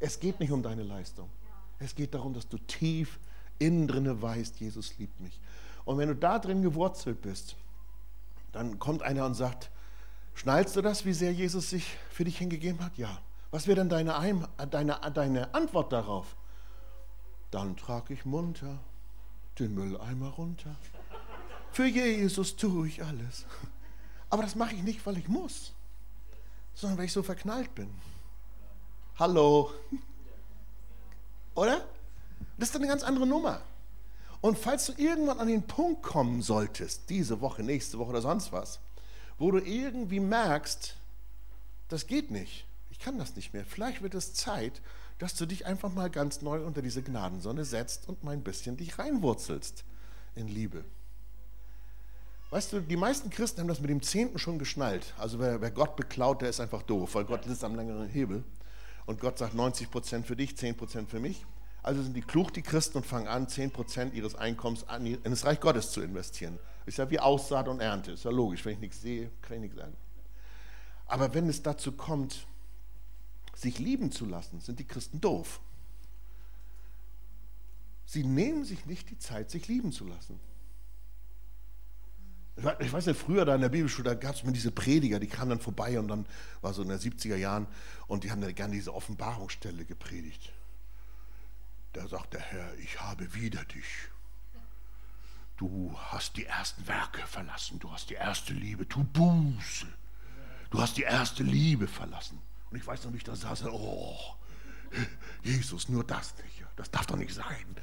[0.00, 1.28] Es geht nicht um deine Leistung.
[1.78, 3.20] Es geht darum, dass du tief
[3.58, 5.38] innen drinne weißt, Jesus liebt mich.
[5.84, 7.56] Und wenn du da drin gewurzelt bist,
[8.52, 9.70] dann kommt einer und sagt,
[10.32, 12.96] Schnallst du das, wie sehr Jesus sich für dich hingegeben hat?
[12.96, 13.20] Ja.
[13.50, 16.36] Was wäre denn deine, deine, deine Antwort darauf?
[17.50, 18.78] Dann trage ich munter
[19.58, 20.74] den Mülleimer runter.
[21.74, 23.46] Für Jesus tue ich alles.
[24.30, 25.72] Aber das mache ich nicht, weil ich muss,
[26.72, 27.90] sondern weil ich so verknallt bin.
[29.18, 29.72] Hallo.
[31.56, 31.84] Oder?
[32.58, 33.60] Das ist eine ganz andere Nummer.
[34.40, 38.52] Und falls du irgendwann an den Punkt kommen solltest, diese Woche, nächste Woche oder sonst
[38.52, 38.78] was,
[39.36, 40.94] wo du irgendwie merkst,
[41.88, 43.64] das geht nicht, ich kann das nicht mehr.
[43.64, 44.80] Vielleicht wird es Zeit,
[45.18, 48.76] dass du dich einfach mal ganz neu unter diese Gnadensonne setzt und mal ein bisschen
[48.76, 49.82] dich reinwurzelst
[50.36, 50.84] in Liebe.
[52.54, 55.12] Weißt du, die meisten Christen haben das mit dem Zehnten schon geschnallt.
[55.18, 58.44] Also wer, wer Gott beklaut, der ist einfach doof, weil Gott sitzt am längeren Hebel.
[59.06, 61.44] Und Gott sagt 90 Prozent für dich, 10 Prozent für mich.
[61.82, 65.44] Also sind die klug, die Christen, und fangen an, 10 Prozent ihres Einkommens in das
[65.44, 66.60] Reich Gottes zu investieren.
[66.86, 68.12] Ist ja wie Aussaat und Ernte.
[68.12, 68.64] Ist ja logisch.
[68.64, 69.96] Wenn ich nichts sehe, kann ich nichts sagen.
[71.06, 72.46] Aber wenn es dazu kommt,
[73.56, 75.58] sich lieben zu lassen, sind die Christen doof.
[78.06, 80.38] Sie nehmen sich nicht die Zeit, sich lieben zu lassen.
[82.56, 85.26] Ich weiß nicht, früher da in der Bibelschule, da gab es mir diese Prediger, die
[85.26, 86.24] kamen dann vorbei und dann
[86.60, 87.66] war so in den 70er Jahren
[88.06, 90.52] und die haben dann gerne diese Offenbarungsstelle gepredigt.
[91.94, 94.08] Da sagt der Herr, ich habe wieder dich
[95.56, 99.86] Du hast die ersten Werke verlassen, du hast die erste Liebe, tu Buße.
[100.70, 102.40] Du hast die erste Liebe verlassen.
[102.70, 104.18] Und ich weiß noch, ich da saß, oh,
[105.42, 106.64] Jesus, nur das nicht.
[106.74, 107.76] Das darf doch nicht sein.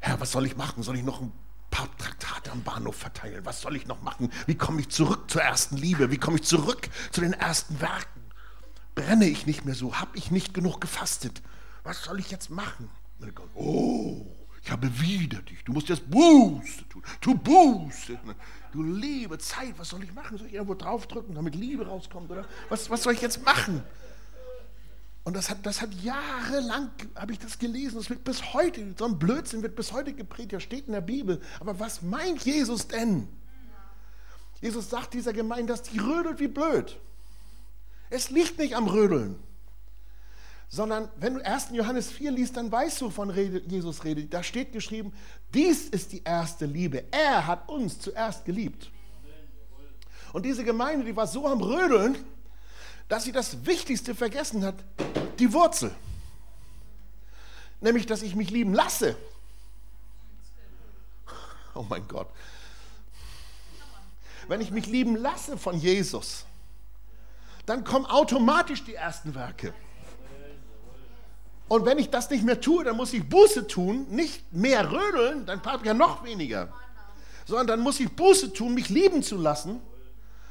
[0.00, 0.82] Herr, was soll ich machen?
[0.82, 1.32] Soll ich noch ein
[1.70, 3.44] paar Traktate am Bahnhof verteilen?
[3.44, 4.30] Was soll ich noch machen?
[4.46, 6.10] Wie komme ich zurück zur ersten Liebe?
[6.10, 8.20] Wie komme ich zurück zu den ersten Werken?
[8.94, 9.98] Brenne ich nicht mehr so?
[9.98, 11.42] Habe ich nicht genug gefastet?
[11.84, 12.90] Was soll ich jetzt machen?
[13.54, 14.26] Oh,
[14.62, 15.64] ich habe wieder dich.
[15.64, 17.02] Du musst jetzt Buße tun.
[17.20, 18.18] Tu Buße.
[18.72, 20.38] Du liebe Zeit, was soll ich machen?
[20.38, 22.30] Soll ich irgendwo draufdrücken, damit Liebe rauskommt?
[22.30, 23.82] Oder was, was soll ich jetzt machen?
[25.22, 29.04] Und das hat, das hat jahrelang, habe ich das gelesen, das wird bis heute, so
[29.04, 31.40] ein Blödsinn wird bis heute gepredigt, ja steht in der Bibel.
[31.60, 33.28] Aber was meint Jesus denn?
[34.60, 36.98] Jesus sagt dieser Gemeinde, dass die rödelt wie blöd.
[38.08, 39.36] Es liegt nicht am Rödeln
[40.70, 41.70] sondern wenn du 1.
[41.72, 43.34] Johannes 4 liest, dann weißt du, von
[43.68, 44.32] Jesus redet.
[44.32, 45.12] Da steht geschrieben,
[45.52, 47.04] dies ist die erste Liebe.
[47.10, 48.90] Er hat uns zuerst geliebt.
[50.32, 52.16] Und diese Gemeinde, die war so am Rödeln,
[53.10, 54.76] dass sie das Wichtigste vergessen hat,
[55.40, 55.92] die Wurzel.
[57.80, 59.16] Nämlich, dass ich mich lieben lasse.
[61.74, 62.28] Oh mein Gott.
[64.46, 66.44] Wenn ich mich lieben lasse von Jesus,
[67.66, 69.74] dann kommen automatisch die ersten Werke.
[71.66, 75.46] Und wenn ich das nicht mehr tue, dann muss ich Buße tun, nicht mehr rödeln,
[75.46, 76.72] dann ich ja noch weniger.
[77.44, 79.80] Sondern dann muss ich Buße tun, mich lieben zu lassen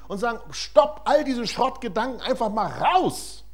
[0.09, 3.45] und sagen, stopp all diese Schrottgedanken einfach mal raus.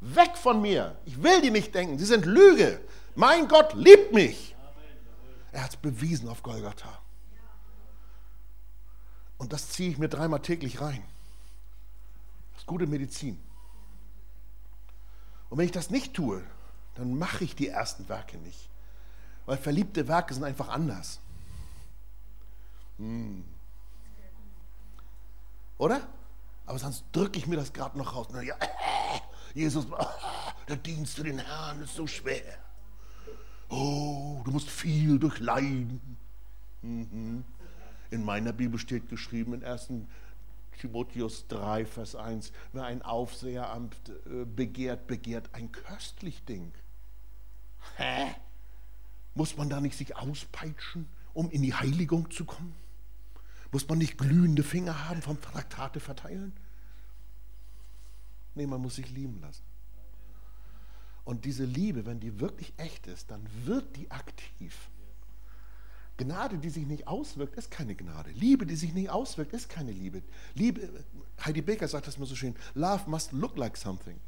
[0.00, 0.96] Weg von mir.
[1.04, 1.98] Ich will die nicht denken.
[1.98, 2.80] Sie sind Lüge.
[3.14, 4.56] Mein Gott liebt mich.
[5.52, 6.98] Er hat es bewiesen auf Golgatha.
[9.36, 11.04] Und das ziehe ich mir dreimal täglich rein.
[12.52, 13.38] Das ist gute Medizin.
[15.50, 16.42] Und wenn ich das nicht tue,
[16.94, 18.70] dann mache ich die ersten Werke nicht.
[19.44, 21.20] Weil verliebte Werke sind einfach anders.
[22.96, 23.44] Hm.
[25.78, 26.06] Oder?
[26.66, 28.28] Aber sonst drücke ich mir das gerade noch raus.
[28.42, 28.56] Ja,
[29.54, 29.86] Jesus,
[30.68, 32.58] der Dienst für den Herrn ist so schwer.
[33.68, 36.16] Oh, du musst viel durchleiden.
[36.82, 37.44] Mhm.
[38.10, 39.88] In meiner Bibel steht geschrieben in 1.
[40.78, 43.96] Timotheus 3, Vers 1, wer ein Aufseheramt
[44.26, 46.72] äh, begehrt, begehrt ein köstlich Ding.
[47.96, 48.34] Hä?
[49.34, 52.74] Muss man da nicht sich auspeitschen, um in die Heiligung zu kommen?
[53.72, 56.52] Muss man nicht glühende Finger haben vom Traktate verteilen?
[58.54, 59.62] Nee, man muss sich lieben lassen.
[61.24, 64.76] Und diese Liebe, wenn die wirklich echt ist, dann wird die aktiv.
[66.18, 68.30] Gnade, die sich nicht auswirkt, ist keine Gnade.
[68.32, 70.22] Liebe, die sich nicht auswirkt, ist keine Liebe.
[70.54, 70.90] Liebe,
[71.44, 74.20] Heidi Baker sagt das mal so schön, Love must look like something.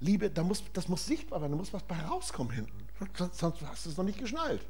[0.00, 2.72] Liebe, da muss, das muss sichtbar werden, da muss was bei rauskommen hinten.
[3.32, 4.64] Sonst hast du es noch nicht geschnallt.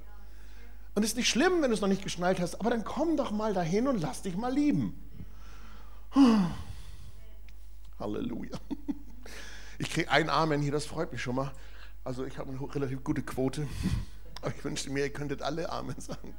[0.94, 3.16] Und es ist nicht schlimm, wenn du es noch nicht geschnallt hast, aber dann komm
[3.16, 5.00] doch mal dahin und lass dich mal lieben.
[7.98, 8.58] Halleluja.
[9.78, 11.52] Ich kriege ein Amen hier, das freut mich schon mal.
[12.04, 13.66] Also ich habe eine relativ gute Quote.
[14.42, 16.34] Aber ich wünschte mir, ihr könntet alle Amen sagen.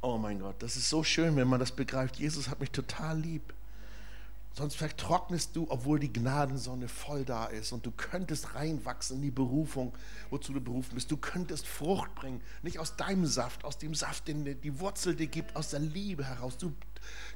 [0.00, 2.16] Oh mein Gott, das ist so schön, wenn man das begreift.
[2.16, 3.52] Jesus hat mich total lieb.
[4.52, 9.30] Sonst vertrocknest du, obwohl die Gnadensonne voll da ist und du könntest reinwachsen in die
[9.30, 9.96] Berufung,
[10.28, 11.10] wozu du berufen bist.
[11.10, 15.28] Du könntest Frucht bringen, nicht aus deinem Saft, aus dem Saft, den die Wurzel dir
[15.28, 16.58] gibt, aus der Liebe heraus.
[16.58, 16.72] Du,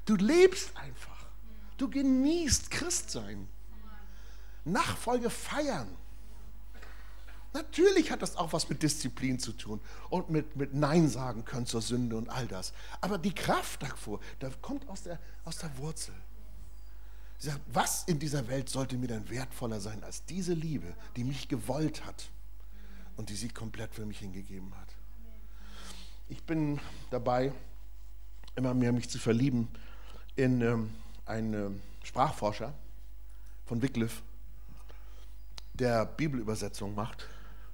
[0.06, 1.26] du lebst einfach.
[1.76, 3.48] Du genießt Christsein.
[4.64, 5.88] Nachfolge feiern.
[7.52, 11.66] Natürlich hat das auch was mit Disziplin zu tun und mit, mit Nein sagen können
[11.66, 12.72] zur Sünde und all das.
[13.00, 16.14] Aber die Kraft davor, da kommt aus der, aus der Wurzel.
[17.38, 21.24] Sie sagt, was in dieser Welt sollte mir denn wertvoller sein als diese Liebe, die
[21.24, 22.30] mich gewollt hat
[23.16, 24.88] und die sie komplett für mich hingegeben hat.
[26.28, 26.80] Ich bin
[27.10, 27.52] dabei,
[28.56, 29.68] immer mehr mich zu verlieben
[30.36, 30.90] in ähm,
[31.26, 32.72] einen ähm, Sprachforscher
[33.66, 34.22] von Wycliffe,
[35.74, 37.28] der Bibelübersetzung macht.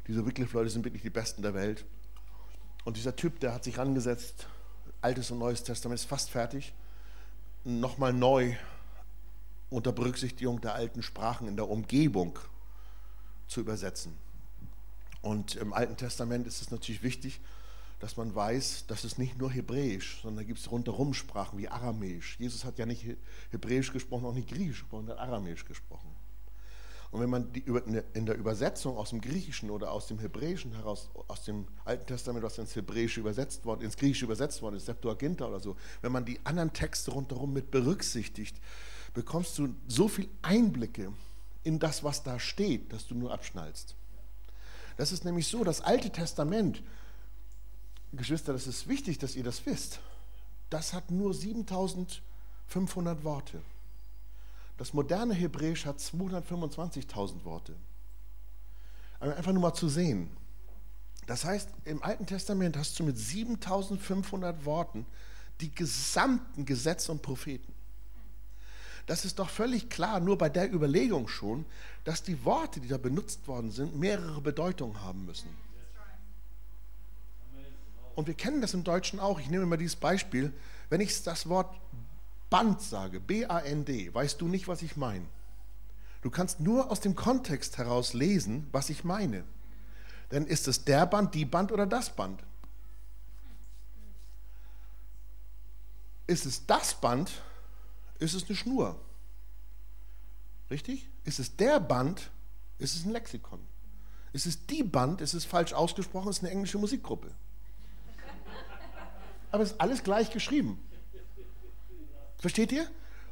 [0.06, 1.84] Diese Wycliffe-Leute sind wirklich die Besten der Welt.
[2.84, 4.46] Und dieser Typ, der hat sich rangesetzt,
[5.02, 6.72] Altes und Neues Testament ist fast fertig,
[7.64, 8.56] nochmal neu
[9.70, 12.38] unter Berücksichtigung der alten Sprachen in der Umgebung
[13.46, 14.16] zu übersetzen.
[15.22, 17.40] Und im Alten Testament ist es natürlich wichtig,
[18.00, 21.68] dass man weiß, dass es nicht nur Hebräisch, sondern da gibt es rundherum Sprachen wie
[21.68, 22.36] Aramäisch.
[22.38, 23.04] Jesus hat ja nicht
[23.50, 26.08] Hebräisch gesprochen, auch nicht Griechisch gesprochen, er hat Aramäisch gesprochen.
[27.10, 27.64] Und wenn man die,
[28.14, 32.44] in der Übersetzung aus dem Griechischen oder aus dem Hebräischen heraus, aus dem Alten Testament,
[32.44, 36.24] was ins Hebräische übersetzt worden, ins Griechische übersetzt worden ist, Septuaginta oder so, wenn man
[36.24, 38.56] die anderen Texte rundherum mit berücksichtigt,
[39.14, 41.12] bekommst du so viel Einblicke
[41.64, 43.94] in das, was da steht, dass du nur abschnallst.
[44.96, 46.82] Das ist nämlich so, das Alte Testament,
[48.12, 50.00] Geschwister, das ist wichtig, dass ihr das wisst,
[50.68, 53.62] das hat nur 7500 Worte.
[54.76, 57.74] Das moderne Hebräisch hat 225.000 Worte.
[59.18, 60.30] Einfach nur mal zu sehen.
[61.26, 65.04] Das heißt, im Alten Testament hast du mit 7500 Worten
[65.60, 67.74] die gesamten Gesetze und Propheten
[69.06, 71.64] das ist doch völlig klar, nur bei der Überlegung schon,
[72.04, 75.48] dass die Worte, die da benutzt worden sind, mehrere Bedeutungen haben müssen.
[78.14, 79.40] Und wir kennen das im Deutschen auch.
[79.40, 80.52] Ich nehme mal dieses Beispiel.
[80.88, 81.80] Wenn ich das Wort
[82.50, 85.26] Band sage, B-A-N-D, weißt du nicht, was ich meine.
[86.22, 89.44] Du kannst nur aus dem Kontext heraus lesen, was ich meine.
[90.30, 92.42] Denn ist es der Band, die Band oder das Band?
[96.26, 97.30] Ist es das Band,
[98.20, 99.00] ist es eine Schnur.
[100.70, 101.08] Richtig?
[101.24, 102.30] Ist es der Band,
[102.78, 103.60] ist es ein Lexikon.
[104.32, 107.32] Ist es die Band, ist es falsch ausgesprochen, ist eine englische Musikgruppe.
[109.50, 110.78] Aber es ist alles gleich geschrieben.
[112.38, 112.88] Versteht ihr?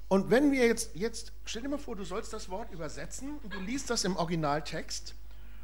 [0.09, 3.55] Und wenn wir jetzt, jetzt, stell dir mal vor, du sollst das Wort übersetzen und
[3.55, 5.15] du liest das im Originaltext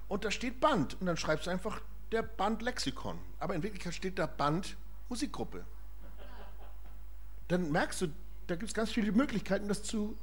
[0.07, 1.81] und da steht Band und dann schreibst du einfach
[2.13, 3.19] der Band Lexikon.
[3.39, 4.77] Aber in Wirklichkeit steht da Band
[5.09, 5.65] Musikgruppe.
[7.49, 8.09] Dann merkst du,
[8.47, 10.17] da gibt es ganz viele Möglichkeiten, das zu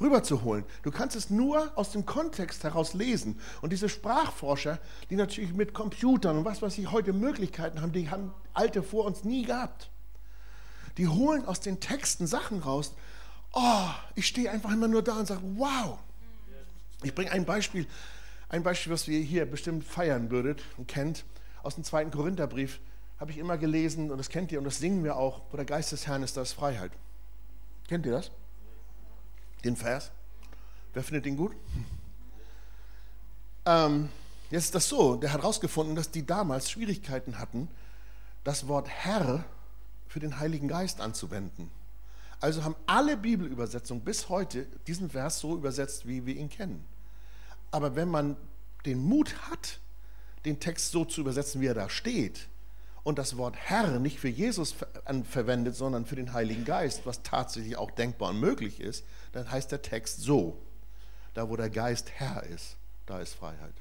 [0.00, 0.64] rüberzuholen.
[0.82, 3.40] Du kannst es nur aus dem Kontext heraus lesen.
[3.62, 4.78] Und diese Sprachforscher,
[5.10, 9.04] die natürlich mit Computern und was weiß ich heute Möglichkeiten haben, die haben alte vor
[9.04, 9.90] uns nie gehabt.
[10.96, 12.94] Die holen aus den Texten Sachen raus.
[13.52, 15.98] Oh, ich stehe einfach immer nur da und sage, wow.
[17.02, 17.86] Ich bringe ein Beispiel,
[18.48, 21.24] ein Beispiel, was ihr hier bestimmt feiern würdet und kennt,
[21.62, 22.80] aus dem zweiten Korintherbrief
[23.18, 25.66] habe ich immer gelesen und das kennt ihr und das singen wir auch, wo der
[25.66, 26.92] Geist des Herrn ist, da ist Freiheit.
[27.88, 28.30] Kennt ihr das?
[29.64, 30.10] Den Vers?
[30.94, 31.52] Wer findet den gut?
[33.66, 34.08] Ähm,
[34.50, 37.68] jetzt ist das so, der hat herausgefunden, dass die damals Schwierigkeiten hatten,
[38.44, 39.44] das Wort Herr
[40.06, 41.70] für den Heiligen Geist anzuwenden.
[42.40, 46.84] Also haben alle Bibelübersetzungen bis heute diesen Vers so übersetzt, wie wir ihn kennen.
[47.72, 48.36] Aber wenn man
[48.86, 49.80] den Mut hat,
[50.44, 52.48] den Text so zu übersetzen, wie er da steht,
[53.08, 54.74] und das Wort Herr nicht für Jesus
[55.30, 59.02] verwendet, sondern für den Heiligen Geist, was tatsächlich auch denkbar und möglich ist,
[59.32, 60.58] dann heißt der Text so,
[61.32, 63.72] da wo der Geist Herr ist, da ist Freiheit.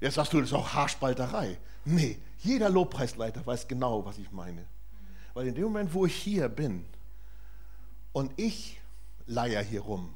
[0.00, 1.58] Jetzt sagst du, das ist auch Haarspalterei.
[1.84, 4.64] Nee, jeder Lobpreisleiter weiß genau, was ich meine.
[5.34, 6.86] Weil in dem Moment, wo ich hier bin
[8.14, 8.80] und ich
[9.26, 10.14] leier hier rum,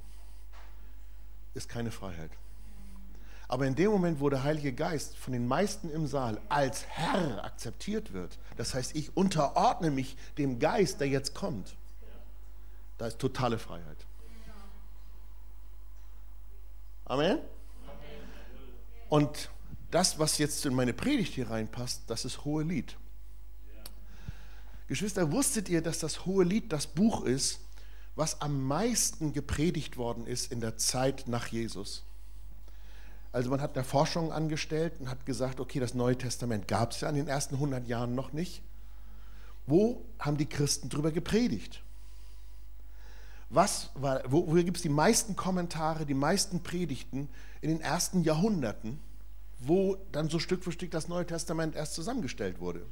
[1.52, 2.30] ist keine Freiheit.
[3.50, 7.44] Aber in dem Moment, wo der Heilige Geist von den meisten im Saal als Herr
[7.44, 11.74] akzeptiert wird, das heißt, ich unterordne mich dem Geist, der jetzt kommt,
[12.96, 14.06] da ist totale Freiheit.
[17.06, 17.40] Amen?
[19.08, 19.50] Und
[19.90, 22.96] das, was jetzt in meine Predigt hier reinpasst, das ist hohe Lied.
[24.86, 27.58] Geschwister, wusstet ihr, dass das hohe Lied das Buch ist,
[28.14, 32.04] was am meisten gepredigt worden ist in der Zeit nach Jesus?
[33.32, 37.00] Also man hat eine Forschung angestellt und hat gesagt, okay, das Neue Testament gab es
[37.00, 38.62] ja in den ersten 100 Jahren noch nicht.
[39.66, 41.82] Wo haben die Christen darüber gepredigt?
[43.48, 47.28] Was war, wo, wo gibt es die meisten Kommentare, die meisten Predigten
[47.60, 49.00] in den ersten Jahrhunderten,
[49.60, 52.84] wo dann so Stück für Stück das Neue Testament erst zusammengestellt wurde?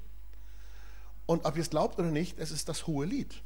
[1.27, 3.43] Und ob ihr es glaubt oder nicht, es ist das hohe Lied.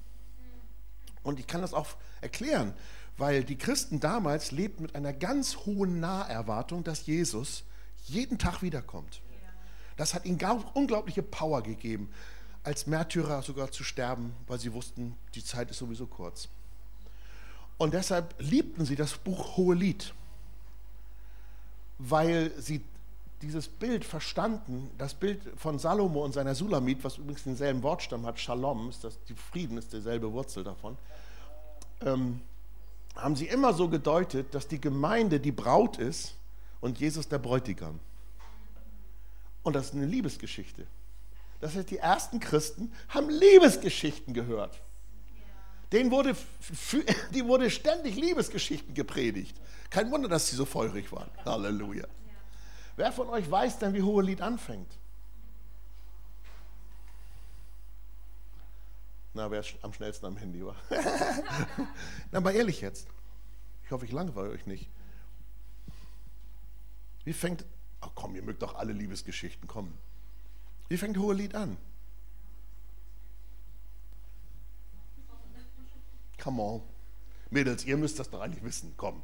[1.22, 1.86] Und ich kann das auch
[2.20, 2.74] erklären
[3.18, 7.64] weil die Christen damals lebten mit einer ganz hohen Naherwartung, dass Jesus
[8.06, 9.20] jeden Tag wiederkommt.
[9.96, 10.40] Das hat ihnen
[10.74, 12.08] unglaubliche Power gegeben,
[12.64, 16.48] als Märtyrer sogar zu sterben, weil sie wussten, die Zeit ist sowieso kurz.
[17.78, 20.14] Und deshalb liebten sie das Buch Hohelied,
[21.98, 22.82] weil sie
[23.42, 28.38] dieses Bild verstanden, das Bild von Salomo und seiner Sulamit, was übrigens denselben Wortstamm hat,
[28.38, 30.96] Shalom, ist das, die Frieden ist dieselbe Wurzel davon.
[32.04, 32.40] Ähm,
[33.14, 36.34] haben sie immer so gedeutet, dass die Gemeinde die Braut ist
[36.80, 38.00] und Jesus der Bräutigam.
[39.62, 40.86] Und das ist eine Liebesgeschichte.
[41.60, 44.80] Das heißt, die ersten Christen haben Liebesgeschichten gehört.
[45.92, 46.34] Denen wurde,
[47.34, 49.56] die wurde ständig Liebesgeschichten gepredigt.
[49.90, 51.30] Kein Wunder, dass sie so feurig waren.
[51.44, 52.06] Halleluja.
[52.96, 54.90] Wer von euch weiß denn, wie Hohelied anfängt?
[59.34, 60.76] Na, wer am schnellsten am Handy war.
[62.30, 63.08] Na, aber ehrlich jetzt.
[63.84, 64.90] Ich hoffe, ich langweile euch nicht.
[67.24, 67.64] Wie fängt,
[68.00, 69.96] ach komm, ihr mögt doch alle Liebesgeschichten kommen.
[70.88, 71.76] Wie fängt Hohelied an?
[76.38, 76.82] Come on.
[77.50, 78.94] Mädels, ihr müsst das doch eigentlich wissen.
[78.96, 79.22] Komm.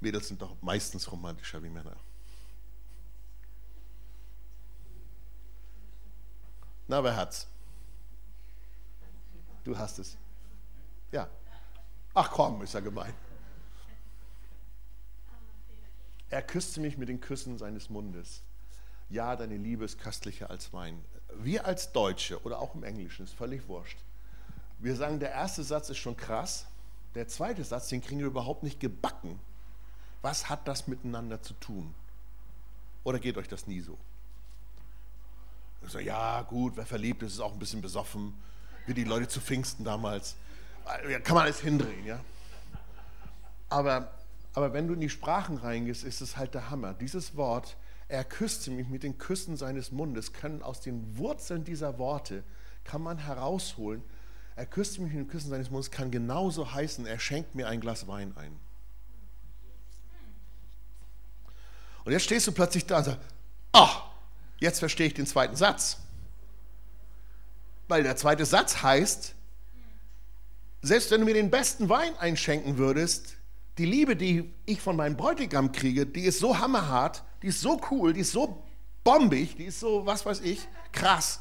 [0.00, 1.96] Mädels sind doch meistens romantischer wie Männer.
[6.88, 7.46] Na, wer hat's?
[9.64, 10.16] Du hast es.
[11.12, 11.28] Ja.
[12.14, 13.14] Ach komm, ist ja gemein.
[16.30, 18.42] Er küsste mich mit den Küssen seines Mundes.
[19.10, 21.04] Ja, deine Liebe ist köstlicher als Wein.
[21.34, 23.98] Wir als Deutsche oder auch im Englischen ist völlig wurscht.
[24.78, 26.66] Wir sagen, der erste Satz ist schon krass.
[27.14, 29.38] Der zweite Satz, den kriegen wir überhaupt nicht gebacken.
[30.22, 31.94] Was hat das miteinander zu tun?
[33.04, 33.98] Oder geht euch das nie so?
[35.86, 38.34] so ja, gut, wer verliebt ist, ist auch ein bisschen besoffen
[38.86, 40.36] wie die Leute zu Pfingsten damals.
[41.24, 42.20] Kann man alles hindrehen, ja.
[43.68, 44.10] Aber,
[44.54, 46.94] aber wenn du in die Sprachen reingehst, ist es halt der Hammer.
[46.94, 47.76] Dieses Wort,
[48.08, 52.44] er küsste mich mit den Küssen seines Mundes, können aus den Wurzeln dieser Worte,
[52.84, 54.02] kann man herausholen,
[54.56, 57.80] er küsste mich mit den Küssen seines Mundes, kann genauso heißen, er schenkt mir ein
[57.80, 58.58] Glas Wein ein.
[62.04, 63.20] Und jetzt stehst du plötzlich da und sagst,
[63.72, 64.02] ach,
[64.58, 65.98] jetzt verstehe ich den zweiten Satz.
[67.92, 69.34] Weil der zweite Satz heißt,
[70.80, 73.36] selbst wenn du mir den besten Wein einschenken würdest,
[73.76, 77.78] die Liebe, die ich von meinem Bräutigam kriege, die ist so hammerhart, die ist so
[77.90, 78.62] cool, die ist so
[79.04, 81.40] bombig, die ist so, was weiß ich, krass,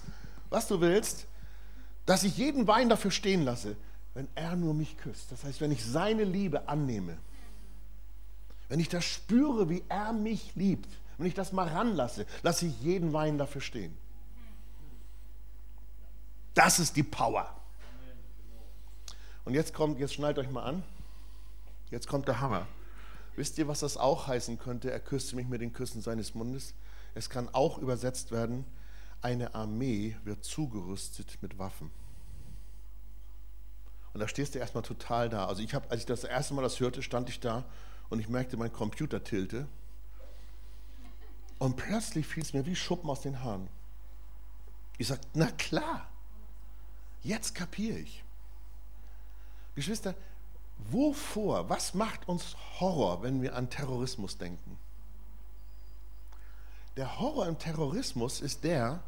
[0.49, 1.25] was du willst,
[2.05, 3.77] dass ich jeden Wein dafür stehen lasse,
[4.13, 5.31] wenn er nur mich küsst.
[5.31, 7.17] Das heißt, wenn ich seine Liebe annehme,
[8.67, 12.81] wenn ich das spüre, wie er mich liebt, wenn ich das mal ranlasse, lasse ich
[12.81, 14.00] jeden Wein dafür stehen.
[16.53, 17.55] Das ist die Power.
[19.45, 20.83] Und jetzt kommt, jetzt schnallt euch mal an.
[21.89, 22.67] Jetzt kommt der Hammer.
[23.35, 24.91] Wisst ihr, was das auch heißen könnte?
[24.91, 26.73] Er küsste mich mit den Küssen seines Mundes.
[27.15, 28.65] Es kann auch übersetzt werden,
[29.21, 31.91] eine Armee wird zugerüstet mit Waffen.
[34.13, 35.45] Und da stehst du erstmal total da.
[35.45, 37.63] Also ich habe, als ich das erste Mal das hörte, stand ich da
[38.09, 39.67] und ich merkte, mein Computer tilte.
[41.59, 43.69] Und plötzlich fiel es mir wie Schuppen aus den Haaren.
[44.97, 46.10] Ich sagte, na klar,
[47.23, 48.23] Jetzt kapiere ich.
[49.75, 50.15] Geschwister,
[50.89, 54.77] wovor, was macht uns Horror, wenn wir an Terrorismus denken?
[56.97, 59.01] Der Horror im Terrorismus ist der,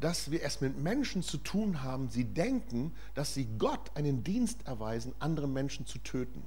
[0.00, 4.66] dass wir es mit Menschen zu tun haben, sie denken, dass sie Gott einen Dienst
[4.66, 6.42] erweisen, andere Menschen zu töten.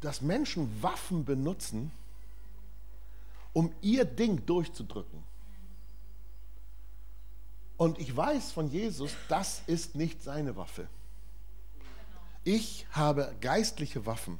[0.00, 1.90] Dass Menschen Waffen benutzen,
[3.52, 5.22] um ihr Ding durchzudrücken.
[7.76, 10.86] Und ich weiß von Jesus, das ist nicht seine Waffe.
[12.44, 14.38] Ich habe geistliche Waffen.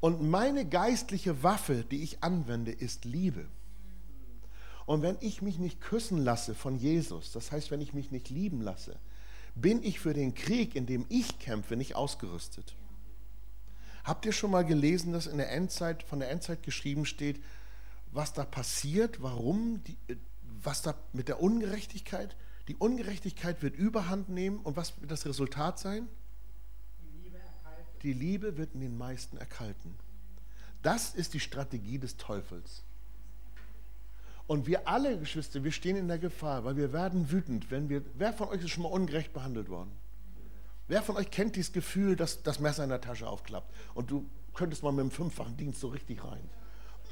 [0.00, 3.46] Und meine geistliche Waffe, die ich anwende, ist Liebe.
[4.86, 8.28] Und wenn ich mich nicht küssen lasse von Jesus, das heißt, wenn ich mich nicht
[8.28, 8.96] lieben lasse,
[9.54, 12.74] bin ich für den Krieg, in dem ich kämpfe, nicht ausgerüstet.
[14.02, 17.42] Habt ihr schon mal gelesen, dass in der Endzeit, von der Endzeit geschrieben steht,
[18.12, 19.96] was da passiert, warum, die,
[20.64, 22.36] was da mit der Ungerechtigkeit?
[22.68, 26.08] Die Ungerechtigkeit wird überhand nehmen und was wird das Resultat sein?
[28.02, 29.94] Die Liebe, wird in den meisten erkalten.
[30.82, 32.82] Das ist die Strategie des Teufels.
[34.46, 38.02] Und wir alle, Geschwister, wir stehen in der Gefahr, weil wir werden wütend, wenn wir.
[38.14, 39.90] Wer von euch ist schon mal ungerecht behandelt worden?
[40.86, 44.28] Wer von euch kennt dieses Gefühl, dass das Messer in der Tasche aufklappt und du
[44.52, 46.50] könntest mal mit dem fünffachen Dienst so richtig rein?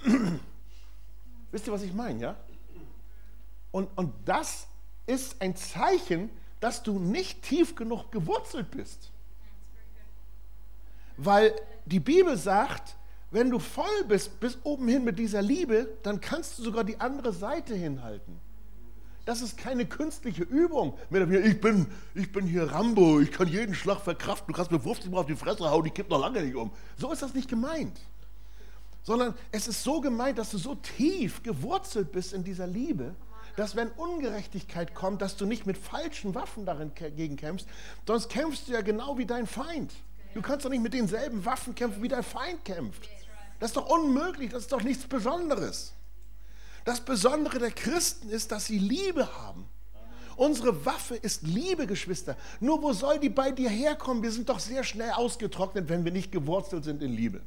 [1.50, 2.36] Wisst ihr, was ich meine, ja?
[3.72, 4.68] Und, und das
[5.06, 9.10] ist ein Zeichen, dass du nicht tief genug gewurzelt bist.
[11.16, 11.52] Weil
[11.86, 12.96] die Bibel sagt,
[13.32, 17.00] wenn du voll bist, bis oben hin mit dieser Liebe, dann kannst du sogar die
[17.00, 18.38] andere Seite hinhalten.
[19.24, 20.98] Das ist keine künstliche Übung.
[21.10, 25.10] Ich bin, ich bin hier Rambo, ich kann jeden Schlag verkraften, du kannst mir 50
[25.10, 26.72] Mal auf die Fresse hauen, die kippt noch lange nicht um.
[26.96, 27.98] So ist das nicht gemeint.
[29.04, 33.14] Sondern es ist so gemeint, dass du so tief gewurzelt bist in dieser Liebe,
[33.56, 37.68] dass wenn Ungerechtigkeit kommt, dass du nicht mit falschen Waffen dagegen kämpfst,
[38.06, 39.92] sonst kämpfst du ja genau wie dein Feind.
[40.34, 43.08] Du kannst doch nicht mit denselben Waffen kämpfen, wie dein Feind kämpft.
[43.60, 45.92] Das ist doch unmöglich, das ist doch nichts Besonderes.
[46.84, 49.68] Das Besondere der Christen ist, dass sie Liebe haben.
[50.36, 52.36] Unsere Waffe ist Liebe, Geschwister.
[52.58, 54.22] Nur wo soll die bei dir herkommen?
[54.22, 57.42] Wir sind doch sehr schnell ausgetrocknet, wenn wir nicht gewurzelt sind in Liebe.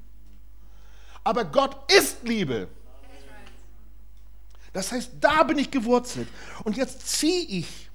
[1.24, 2.70] Aber Gott ist Liebe.
[4.76, 6.28] Das heißt, da bin ich gewurzelt.
[6.66, 7.90] Und jetzt ziehe ich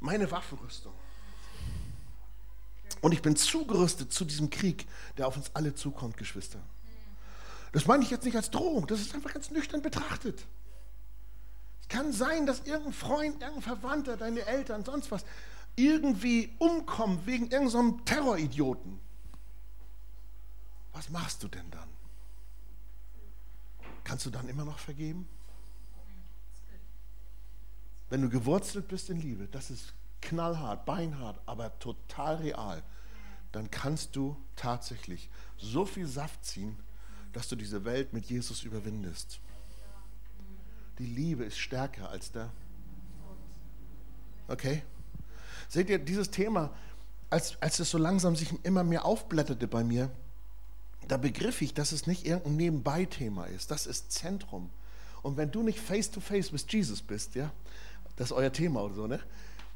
[0.00, 0.94] meine Waffenrüstung.
[3.02, 4.86] Und ich bin zugerüstet zu diesem Krieg,
[5.18, 6.60] der auf uns alle zukommt, Geschwister.
[7.72, 10.46] Das meine ich jetzt nicht als Drohung, das ist einfach ganz nüchtern betrachtet.
[11.82, 15.26] Es kann sein, dass irgendein Freund, irgendein Verwandter, deine Eltern, sonst was,
[15.76, 18.98] irgendwie umkommt wegen irgendeinem so Terroridioten.
[20.94, 21.88] Was machst du denn dann?
[24.04, 25.28] Kannst du dann immer noch vergeben?
[28.10, 32.82] Wenn du gewurzelt bist in Liebe, das ist knallhart, beinhart, aber total real,
[33.52, 36.76] dann kannst du tatsächlich so viel Saft ziehen,
[37.32, 39.40] dass du diese Welt mit Jesus überwindest.
[40.98, 42.50] Die Liebe ist stärker als der.
[44.48, 44.82] Okay?
[45.68, 46.74] Seht ihr, dieses Thema,
[47.30, 50.10] als, als es so langsam sich immer mehr aufblätterte bei mir,
[51.06, 53.70] da begriff ich, dass es nicht irgendein Nebenbei-Thema ist.
[53.70, 54.70] Das ist Zentrum.
[55.22, 57.52] Und wenn du nicht face-to-face mit Jesus bist, ja,
[58.16, 59.20] das ist euer Thema oder so, ne?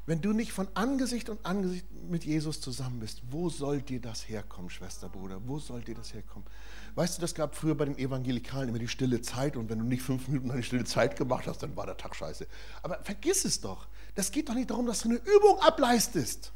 [0.07, 4.29] Wenn du nicht von Angesicht und Angesicht mit Jesus zusammen bist, wo soll dir das
[4.29, 5.41] herkommen, Schwester, Bruder?
[5.45, 6.47] Wo soll dir das herkommen?
[6.93, 9.85] Weißt du, das gab früher bei den Evangelikalen immer die stille Zeit und wenn du
[9.85, 12.45] nicht fünf Minuten eine stille Zeit gemacht hast, dann war der Tag scheiße.
[12.83, 13.87] Aber vergiss es doch.
[14.13, 16.51] Das geht doch nicht darum, dass du eine Übung ableistest.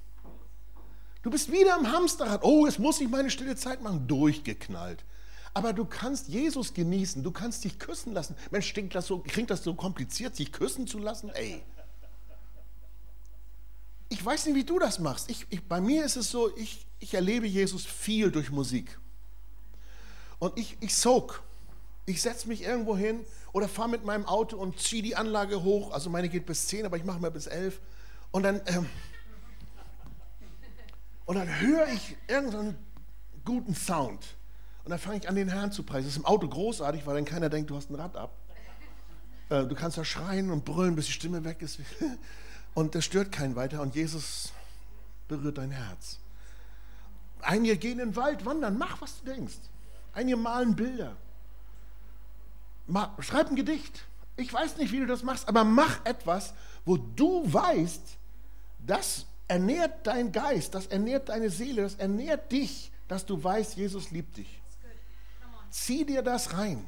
[1.24, 2.44] Du bist wieder am Hamsterrad.
[2.44, 4.08] Oh, jetzt muss ich meine stille Zeit machen.
[4.08, 5.04] Durchgeknallt.
[5.54, 7.24] Aber du kannst Jesus genießen.
[7.24, 8.36] Du kannst dich küssen lassen.
[8.52, 11.30] Mensch, klingt das so, klingt das so kompliziert, sich küssen zu lassen?
[11.30, 11.64] Ey
[14.10, 15.30] ich weiß nicht, wie du das machst.
[15.30, 19.00] Ich, ich, bei mir ist es so, ich, ich erlebe Jesus viel durch Musik.
[20.40, 21.44] Und ich, ich soak.
[22.06, 23.24] Ich setze mich irgendwo hin
[23.54, 25.92] oder fahre mit meinem Auto und ziehe die Anlage hoch.
[25.92, 27.80] Also meine geht bis 10, aber ich mache mal bis 11.
[28.32, 28.90] Und dann, ähm,
[31.26, 32.76] und dann höre ich irgendeinen
[33.46, 34.26] guten Sound.
[34.90, 36.06] Und dann fange ich an, den Herrn zu preisen.
[36.06, 38.32] Das ist im Auto großartig, weil dann keiner denkt, du hast ein Rad ab.
[39.50, 41.80] Äh, du kannst da schreien und brüllen, bis die Stimme weg ist.
[42.74, 44.52] Und das stört keinen weiter und Jesus
[45.28, 46.18] berührt dein Herz.
[47.42, 49.58] Einige gehen in den Wald wandern, mach, was du denkst.
[50.14, 51.16] Einige malen Bilder.
[53.20, 54.06] Schreib ein Gedicht.
[54.38, 58.02] Ich weiß nicht, wie du das machst, aber mach etwas, wo du weißt,
[58.88, 64.10] das ernährt dein Geist, das ernährt deine Seele, das ernährt dich, dass du weißt, Jesus
[64.10, 64.59] liebt dich.
[65.70, 66.88] Zieh dir das rein.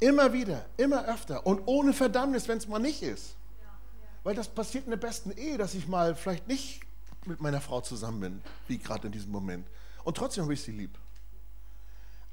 [0.00, 3.36] Immer wieder, immer öfter und ohne Verdammnis, wenn es mal nicht ist.
[4.24, 6.80] Weil das passiert in der besten Ehe, dass ich mal vielleicht nicht
[7.26, 9.66] mit meiner Frau zusammen bin, wie gerade in diesem Moment.
[10.04, 10.98] Und trotzdem habe ich sie lieb.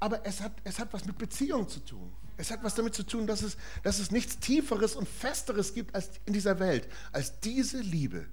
[0.00, 2.12] Aber es hat, es hat was mit Beziehung zu tun.
[2.36, 5.94] Es hat was damit zu tun, dass es, dass es nichts Tieferes und Festeres gibt
[5.94, 8.26] als in dieser Welt, als diese Liebe,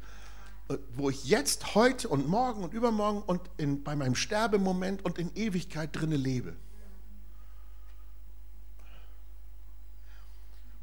[0.95, 5.35] wo ich jetzt, heute und morgen und übermorgen und in, bei meinem Sterbemoment und in
[5.35, 6.55] Ewigkeit drinne lebe.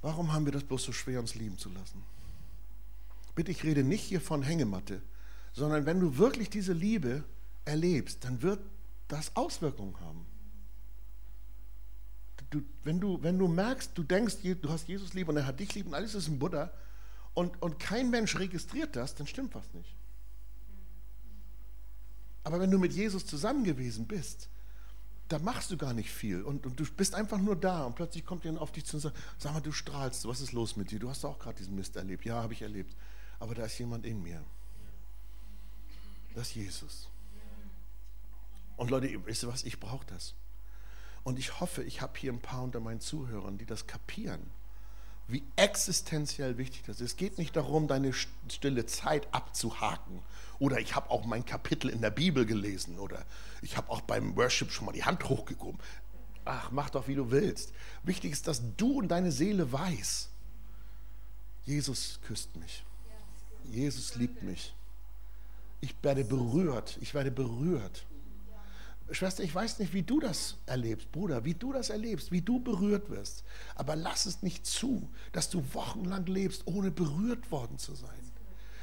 [0.05, 2.02] Warum haben wir das bloß so schwer, uns lieben zu lassen?
[3.34, 5.00] Bitte, ich rede nicht hier von Hängematte.
[5.55, 7.24] sondern wenn du wirklich diese Liebe
[7.64, 8.61] erlebst, dann wird
[9.09, 10.26] das Auswirkungen haben.
[12.50, 15.59] Du, wenn, du, wenn du merkst, du denkst, du hast Jesus lieb und er hat
[15.59, 16.70] dich lieb und alles ist ein Buddha
[17.32, 19.96] und, und kein Mensch registriert das, dann stimmt was nicht.
[22.42, 24.50] Aber wenn du mit Jesus zusammen gewesen bist,
[25.28, 28.26] da machst du gar nicht viel und, und, du bist einfach nur da und plötzlich
[28.26, 30.90] kommt jemand auf dich zu und sagt, sag mal, du strahlst, was ist los mit
[30.90, 30.98] dir?
[30.98, 32.24] Du hast auch gerade diesen Mist erlebt.
[32.24, 32.94] Ja, habe ich erlebt.
[33.38, 34.44] Aber da ist jemand in mir.
[36.34, 37.08] Das ist Jesus.
[38.76, 40.34] Und Leute, wisst ihr was, ich brauche das.
[41.22, 44.50] Und ich hoffe, ich habe hier ein paar unter meinen Zuhörern, die das kapieren,
[45.26, 47.12] wie existenziell wichtig das ist.
[47.12, 50.20] Es geht nicht darum, deine stille Zeit abzuhaken.
[50.58, 52.98] Oder ich habe auch mein Kapitel in der Bibel gelesen.
[52.98, 53.24] Oder
[53.62, 55.80] ich habe auch beim Worship schon mal die Hand hochgehoben.
[56.44, 57.72] Ach, mach doch, wie du willst.
[58.02, 60.28] Wichtig ist, dass du und deine Seele weiß,
[61.64, 62.84] Jesus küsst mich.
[63.64, 64.74] Jesus liebt mich.
[65.80, 66.98] Ich werde berührt.
[67.00, 68.04] Ich werde berührt.
[69.11, 72.59] Schwester, ich weiß nicht, wie du das erlebst, Bruder, wie du das erlebst, wie du
[72.59, 73.44] berührt wirst.
[73.74, 78.32] Aber lass es nicht zu, dass du wochenlang lebst, ohne berührt worden zu sein.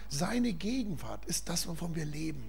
[0.10, 2.44] Seine Gegenwart ist das, wovon wir leben.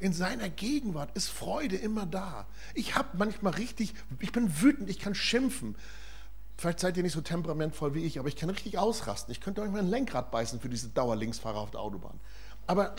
[0.00, 2.46] In seiner Gegenwart ist Freude immer da.
[2.74, 5.76] Ich habe manchmal richtig, ich bin wütend, ich kann schimpfen.
[6.56, 9.32] Vielleicht seid ihr nicht so temperamentvoll wie ich, aber ich kann richtig ausrasten.
[9.32, 12.18] Ich könnte euch mal ein Lenkrad beißen für diese Dauerlinksfahrer auf der Autobahn.
[12.66, 12.94] Aber,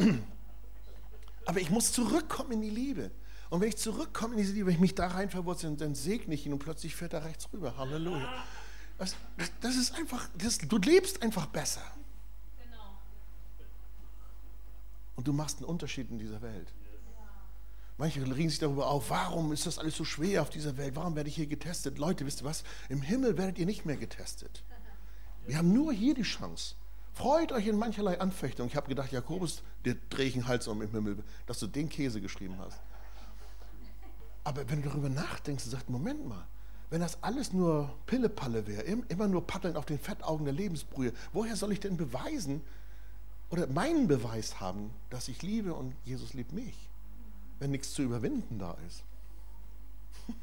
[1.45, 3.11] aber ich muss zurückkommen in die Liebe.
[3.49, 6.35] Und wenn ich zurückkomme in diese Liebe, wenn ich mich da rein verwurzele, dann segne
[6.35, 7.77] ich ihn und plötzlich fährt er rechts rüber.
[7.77, 8.27] Halleluja.
[8.97, 9.15] Das,
[9.61, 11.81] das ist einfach, das, du lebst einfach besser.
[15.15, 16.73] Und du machst einen Unterschied in dieser Welt.
[17.97, 20.95] Manche regen sich darüber auf, warum ist das alles so schwer auf dieser Welt?
[20.95, 21.97] Warum werde ich hier getestet?
[21.97, 22.63] Leute, wisst ihr was?
[22.87, 24.63] Im Himmel werdet ihr nicht mehr getestet.
[25.45, 26.75] Wir haben nur hier die Chance.
[27.13, 28.67] Freut euch in mancherlei Anfechtung.
[28.67, 31.89] Ich habe gedacht, Jakobus, dir drehe ich den Hals um im Himmel, dass du den
[31.89, 32.79] Käse geschrieben hast.
[34.49, 36.43] Aber wenn du darüber nachdenkst und sagst, Moment mal,
[36.89, 41.55] wenn das alles nur Pillepalle wäre, immer nur paddeln auf den Fettaugen der Lebensbrühe, woher
[41.55, 42.63] soll ich denn beweisen
[43.51, 46.73] oder meinen Beweis haben, dass ich liebe und Jesus liebt mich,
[47.59, 49.03] wenn nichts zu überwinden da ist?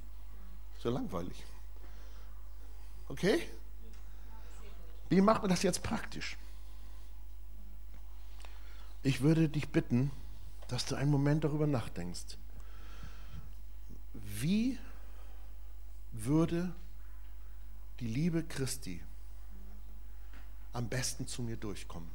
[0.80, 1.44] So langweilig.
[3.08, 3.42] Okay?
[5.08, 6.36] Wie macht man das jetzt praktisch?
[9.02, 10.12] Ich würde dich bitten,
[10.68, 12.36] dass du einen Moment darüber nachdenkst
[14.40, 14.78] wie
[16.12, 16.72] würde
[18.00, 19.00] die Liebe Christi
[20.72, 22.10] am besten zu mir durchkommen?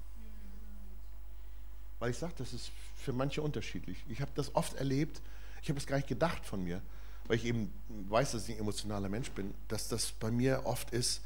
[2.00, 4.04] Weil ich sage, das ist für manche unterschiedlich.
[4.10, 5.22] Ich habe das oft erlebt,
[5.62, 6.82] ich habe es gar nicht gedacht von mir,
[7.28, 7.72] weil ich eben
[8.10, 11.22] weiß, dass ich ein emotionaler Mensch bin, dass das bei mir oft ist,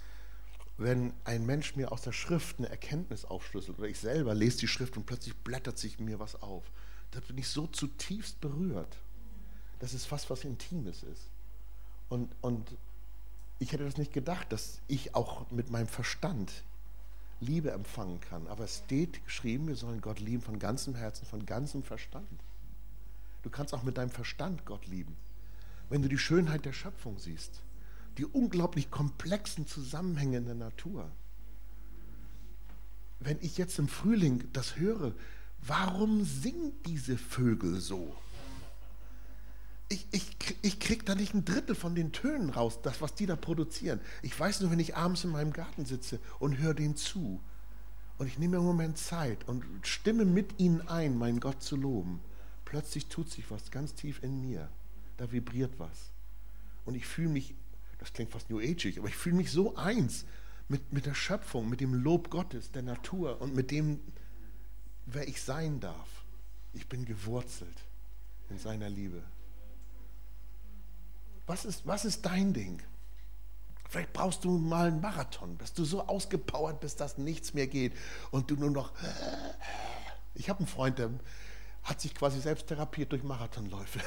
[0.78, 4.68] wenn ein Mensch mir aus der Schrift eine Erkenntnis aufschlüsselt oder ich selber lese die
[4.68, 6.66] Schrift und plötzlich blättert sich mir was auf.
[7.12, 8.98] Da bin ich so zutiefst berührt
[9.80, 11.30] das ist fast was Intimes ist.
[12.10, 12.70] Und, und
[13.60, 16.52] ich hätte das nicht gedacht, dass ich auch mit meinem Verstand
[17.40, 18.48] Liebe empfangen kann.
[18.48, 22.28] Aber es steht geschrieben, wir sollen Gott lieben von ganzem Herzen, von ganzem Verstand.
[23.44, 25.16] Du kannst auch mit deinem Verstand Gott lieben.
[25.90, 27.62] Wenn du die Schönheit der Schöpfung siehst,
[28.18, 31.12] die unglaublich komplexen Zusammenhänge in der Natur.
[33.20, 35.14] Wenn ich jetzt im Frühling das höre,
[35.62, 38.16] warum singen diese Vögel so?
[39.90, 43.26] Ich, ich, ich kriege da nicht ein Drittel von den Tönen raus, das, was die
[43.26, 44.00] da produzieren.
[44.24, 47.40] Ich weiß nur, wenn ich abends in meinem Garten sitze und höre denen zu
[48.18, 51.76] und ich nehme mir einen Moment Zeit und stimme mit ihnen ein, meinen Gott zu
[51.76, 52.22] loben,
[52.64, 54.70] plötzlich tut sich was ganz tief in mir.
[55.18, 56.12] Da vibriert was.
[56.86, 57.56] Und ich fühle mich,
[58.00, 60.26] das klingt fast New Ageig, aber ich fühle mich so eins
[60.68, 64.00] mit, mit der Schöpfung, mit dem Lob Gottes, der Natur und mit dem,
[65.06, 66.26] wer ich sein darf.
[66.74, 67.78] Ich bin gewurzelt
[68.50, 69.24] in seiner Liebe.
[71.48, 72.82] Was ist, was ist dein Ding?
[73.90, 77.94] Vielleicht brauchst du mal einen Marathon, dass du so ausgepowert bist, dass nichts mehr geht
[78.32, 78.92] und du nur noch.
[80.34, 81.12] Ich habe einen Freund, der
[81.84, 84.00] hat sich quasi selbst therapiert durch Marathonläufe.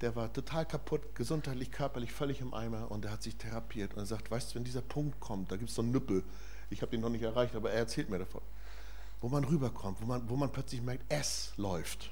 [0.00, 4.00] Der war total kaputt, gesundheitlich, körperlich, völlig im Eimer und er hat sich therapiert und
[4.00, 6.24] er sagt, weißt du, wenn dieser Punkt kommt, da gibt es so einen Nüppel,
[6.70, 8.40] ich habe den noch nicht erreicht, aber er erzählt mir davon,
[9.20, 12.10] wo man rüberkommt, wo man, wo man plötzlich merkt, es läuft.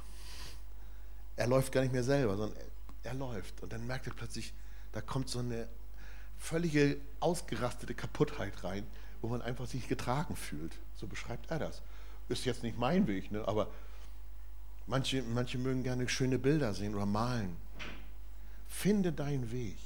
[1.37, 2.59] Er läuft gar nicht mehr selber, sondern
[3.03, 4.53] er läuft und dann merkt er plötzlich,
[4.93, 5.69] da kommt so eine
[6.39, 8.87] völlige ausgerastete Kaputtheit rein,
[9.21, 10.73] wo man einfach sich getragen fühlt.
[10.95, 11.83] So beschreibt er das.
[12.29, 13.47] Ist jetzt nicht mein Weg, ne?
[13.47, 13.71] aber
[14.87, 17.57] manche, manche mögen gerne schöne Bilder sehen oder malen.
[18.69, 19.79] Finde deinen Weg.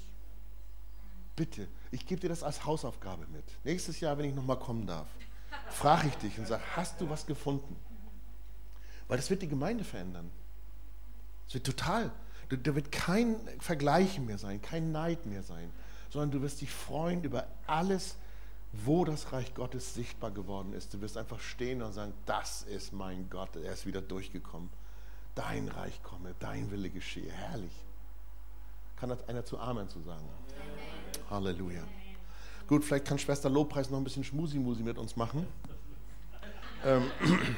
[1.36, 3.44] Bitte, ich gebe dir das als Hausaufgabe mit.
[3.64, 5.06] Nächstes Jahr, wenn ich nochmal kommen darf,
[5.70, 7.76] frage ich dich und sage, hast du was gefunden?
[9.08, 10.30] Weil das wird die Gemeinde verändern.
[11.48, 12.10] Es wird total.
[12.56, 15.70] Da wird kein Vergleichen mehr sein, kein Neid mehr sein,
[16.10, 18.16] sondern du wirst dich freuen über alles,
[18.72, 20.92] wo das Reich Gottes sichtbar geworden ist.
[20.94, 24.70] Du wirst einfach stehen und sagen, das ist mein Gott, er ist wieder durchgekommen.
[25.34, 27.30] Dein Reich komme, dein Wille geschehe.
[27.30, 27.72] Herrlich.
[28.96, 30.28] Kann das einer zu Amen zu sagen?
[30.60, 31.30] Amen.
[31.30, 31.82] Halleluja.
[32.66, 35.46] Gut, vielleicht kann Schwester Lobpreis noch ein bisschen Schmusi-Musi mit uns machen.
[36.84, 37.10] Ähm,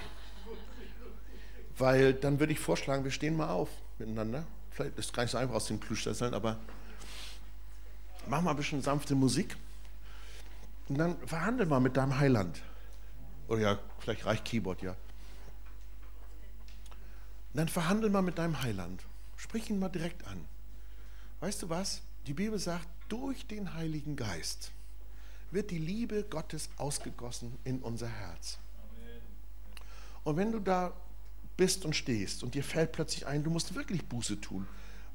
[1.79, 3.69] weil dann würde ich vorschlagen, wir stehen mal auf
[3.99, 4.45] miteinander.
[4.75, 6.59] Vielleicht ist es gar nicht so einfach aus den Plüschsesseln, aber
[8.27, 9.57] mach mal ein bisschen sanfte Musik.
[10.89, 12.61] Und dann verhandel mal mit deinem Heiland.
[13.47, 14.91] Oder ja, vielleicht reicht Keyboard, ja.
[14.91, 14.97] Und
[17.55, 19.01] dann verhandel mal mit deinem Heiland.
[19.37, 20.45] Sprich ihn mal direkt an.
[21.39, 22.03] Weißt du was?
[22.27, 24.73] Die Bibel sagt, durch den Heiligen Geist
[25.53, 28.59] wird die Liebe Gottes ausgegossen in unser Herz.
[30.25, 30.93] Und wenn du da
[31.57, 34.67] bist und stehst und dir fällt plötzlich ein, du musst wirklich Buße tun,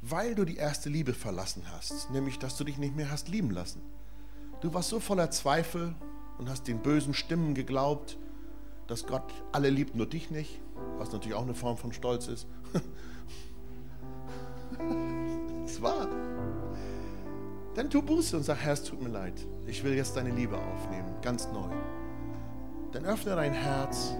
[0.01, 3.51] weil du die erste Liebe verlassen hast, nämlich dass du dich nicht mehr hast lieben
[3.51, 3.81] lassen.
[4.61, 5.95] Du warst so voller Zweifel
[6.37, 8.17] und hast den bösen Stimmen geglaubt,
[8.87, 10.59] dass Gott alle liebt, nur dich nicht,
[10.97, 12.47] was natürlich auch eine Form von Stolz ist.
[15.65, 16.07] Es war.
[17.75, 19.33] Dann tu Buße und sag, Herr, es tut mir leid.
[19.67, 21.69] Ich will jetzt deine Liebe aufnehmen, ganz neu.
[22.91, 24.15] Dann öffne dein Herz,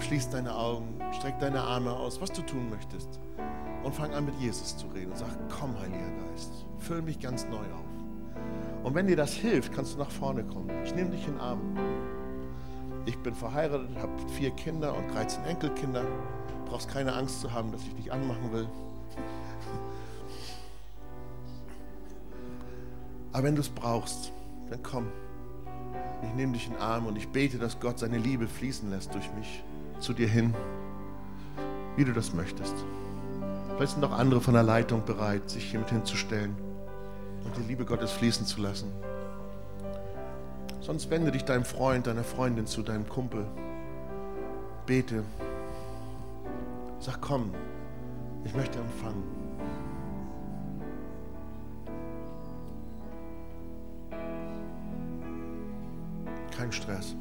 [0.00, 3.20] schließ deine Augen, streck deine Arme aus, was du tun möchtest.
[3.82, 7.46] Und fang an mit Jesus zu reden und sag, komm, Heiliger Geist, füll mich ganz
[7.46, 7.84] neu auf.
[8.82, 10.70] Und wenn dir das hilft, kannst du nach vorne kommen.
[10.84, 11.60] Ich nehme dich in den Arm.
[13.06, 16.02] Ich bin verheiratet, habe vier Kinder und 13 Enkelkinder.
[16.02, 18.68] Du brauchst keine Angst zu haben, dass ich dich anmachen will.
[23.32, 24.32] Aber wenn du es brauchst,
[24.70, 25.08] dann komm.
[26.22, 29.14] Ich nehme dich in den Arm und ich bete, dass Gott seine Liebe fließen lässt
[29.14, 29.62] durch mich
[30.04, 30.54] zu dir hin,
[31.96, 32.74] wie du das möchtest.
[33.74, 36.54] Vielleicht sind auch andere von der Leitung bereit, sich hiermit hinzustellen
[37.44, 38.92] und die Liebe Gottes fließen zu lassen.
[40.82, 43.46] Sonst wende dich deinem Freund, deiner Freundin zu, deinem Kumpel.
[44.84, 45.24] Bete.
[47.00, 47.54] Sag, komm,
[48.44, 49.22] ich möchte empfangen.
[56.54, 57.16] Kein Stress.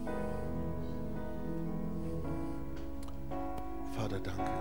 [4.13, 4.51] Vater, danke.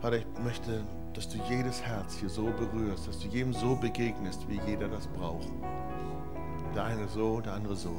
[0.00, 0.82] Vater, ich möchte,
[1.14, 5.08] dass du jedes Herz hier so berührst, dass du jedem so begegnest, wie jeder das
[5.08, 5.48] braucht.
[6.76, 7.90] Der eine so, der andere so.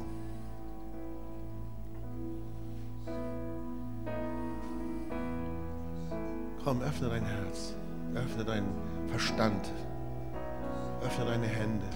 [6.64, 7.74] Komm, öffne dein Herz,
[8.14, 8.72] öffne deinen
[9.08, 9.70] Verstand,
[11.02, 11.86] öffne deine Hände.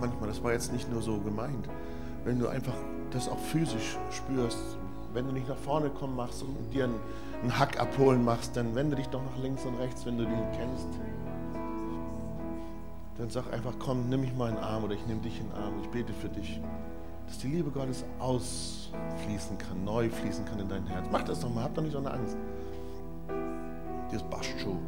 [0.00, 1.68] Manchmal, das war jetzt nicht nur so gemeint,
[2.24, 2.74] wenn du einfach
[3.10, 4.78] das auch physisch spürst,
[5.12, 7.00] wenn du nicht nach vorne kommen machst und dir einen,
[7.42, 10.52] einen Hack abholen machst, dann wende dich doch nach links und rechts, wenn du den
[10.52, 10.88] kennst.
[13.18, 15.48] Dann sag einfach, komm, nimm mich mal in den Arm oder ich nehme dich in
[15.48, 15.74] den Arm.
[15.82, 16.60] Ich bete für dich,
[17.26, 21.06] dass die Liebe Gottes ausfließen kann, neu fließen kann in dein Herz.
[21.10, 22.36] Mach das doch mal, hab doch nicht so eine Angst.
[24.10, 24.78] Das passt schon.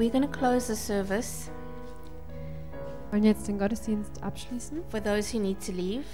[0.00, 1.50] We're going to close the service
[3.10, 4.82] Wir wollen jetzt den Gottesdienst abschließen.
[4.88, 6.04] for those who need to leave.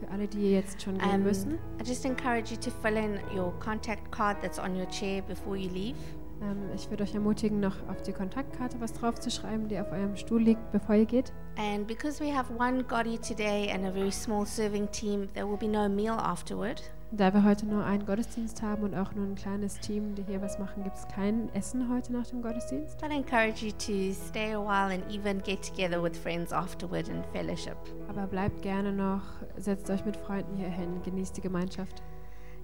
[0.00, 1.54] Für alle, die jetzt schon gehen Um, müssen.
[1.80, 5.56] I just encourage you to fill in your contact card that's on your chair before
[5.56, 5.96] you leave.
[6.42, 10.42] Ähm, ich würde euch ermutigen, noch auf die Kontaktkarte was draufzuschreiben, die auf eurem Stuhl
[10.42, 11.32] liegt, bevor ihr geht.
[11.56, 15.56] And because we have one Gotti today and a very small serving team, there will
[15.56, 16.82] be no meal afterward.
[17.14, 20.40] Da wir heute nur einen Gottesdienst haben und auch nur ein kleines Team, die hier
[20.40, 22.98] was machen, gibt es kein Essen heute nach dem Gottesdienst.
[23.02, 27.10] But I encourage you to stay a while and even get together with friends afterward
[27.10, 27.76] and fellowship.
[28.08, 29.20] Aber bleibt gerne noch,
[29.58, 32.02] setzt euch mit Freunden hier hin, genießt die Gemeinschaft.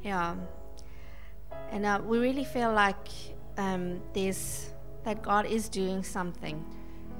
[0.02, 0.36] Yeah.
[1.70, 2.96] And uh, we really feel like
[3.58, 4.72] um, there's
[5.04, 6.64] that God is doing something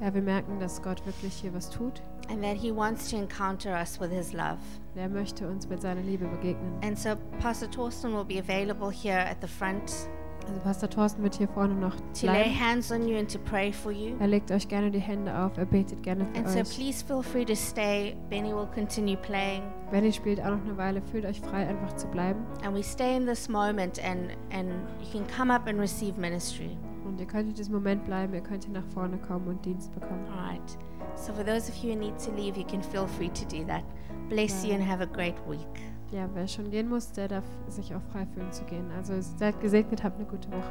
[0.01, 2.01] Ja, wir merken, dass Gott wirklich hier was tut.
[2.31, 4.59] and that He wants to encounter us with His love.
[4.99, 6.73] Er möchte uns mit seiner Liebe begegnen.
[6.83, 7.11] And so
[7.41, 9.93] Pastor Torsten will be available here at the front
[10.49, 12.59] Also Pastor Thorsten wird hier vorne noch to lay bleiben.
[12.61, 14.17] hands on you and to pray for you.
[14.19, 16.75] Er legt euch gerne die Hände auf, er betet gerne für And so euch.
[16.75, 18.17] please feel free to stay.
[18.31, 19.63] Benny will continue playing.
[19.91, 22.41] Benny spielt auch noch eine Weile, fühlt euch frei, einfach zu bleiben.
[22.65, 24.71] And we stay in this moment and, and
[25.03, 26.77] you can come up and receive ministry.
[27.05, 29.93] Und ihr könnt in diesem Moment bleiben, ihr könnt hier nach vorne kommen und Dienst
[29.95, 30.25] bekommen.
[30.33, 30.79] All right.
[31.15, 33.65] So for those of you who need to leave, you can feel free to do
[33.67, 33.83] that.
[34.29, 35.59] Bless you and have a great week.
[36.11, 38.91] Ja, wer schon gehen muss, der darf sich auch frei fühlen zu gehen.
[38.97, 40.71] Also seid gesegnet, habt eine gute Woche.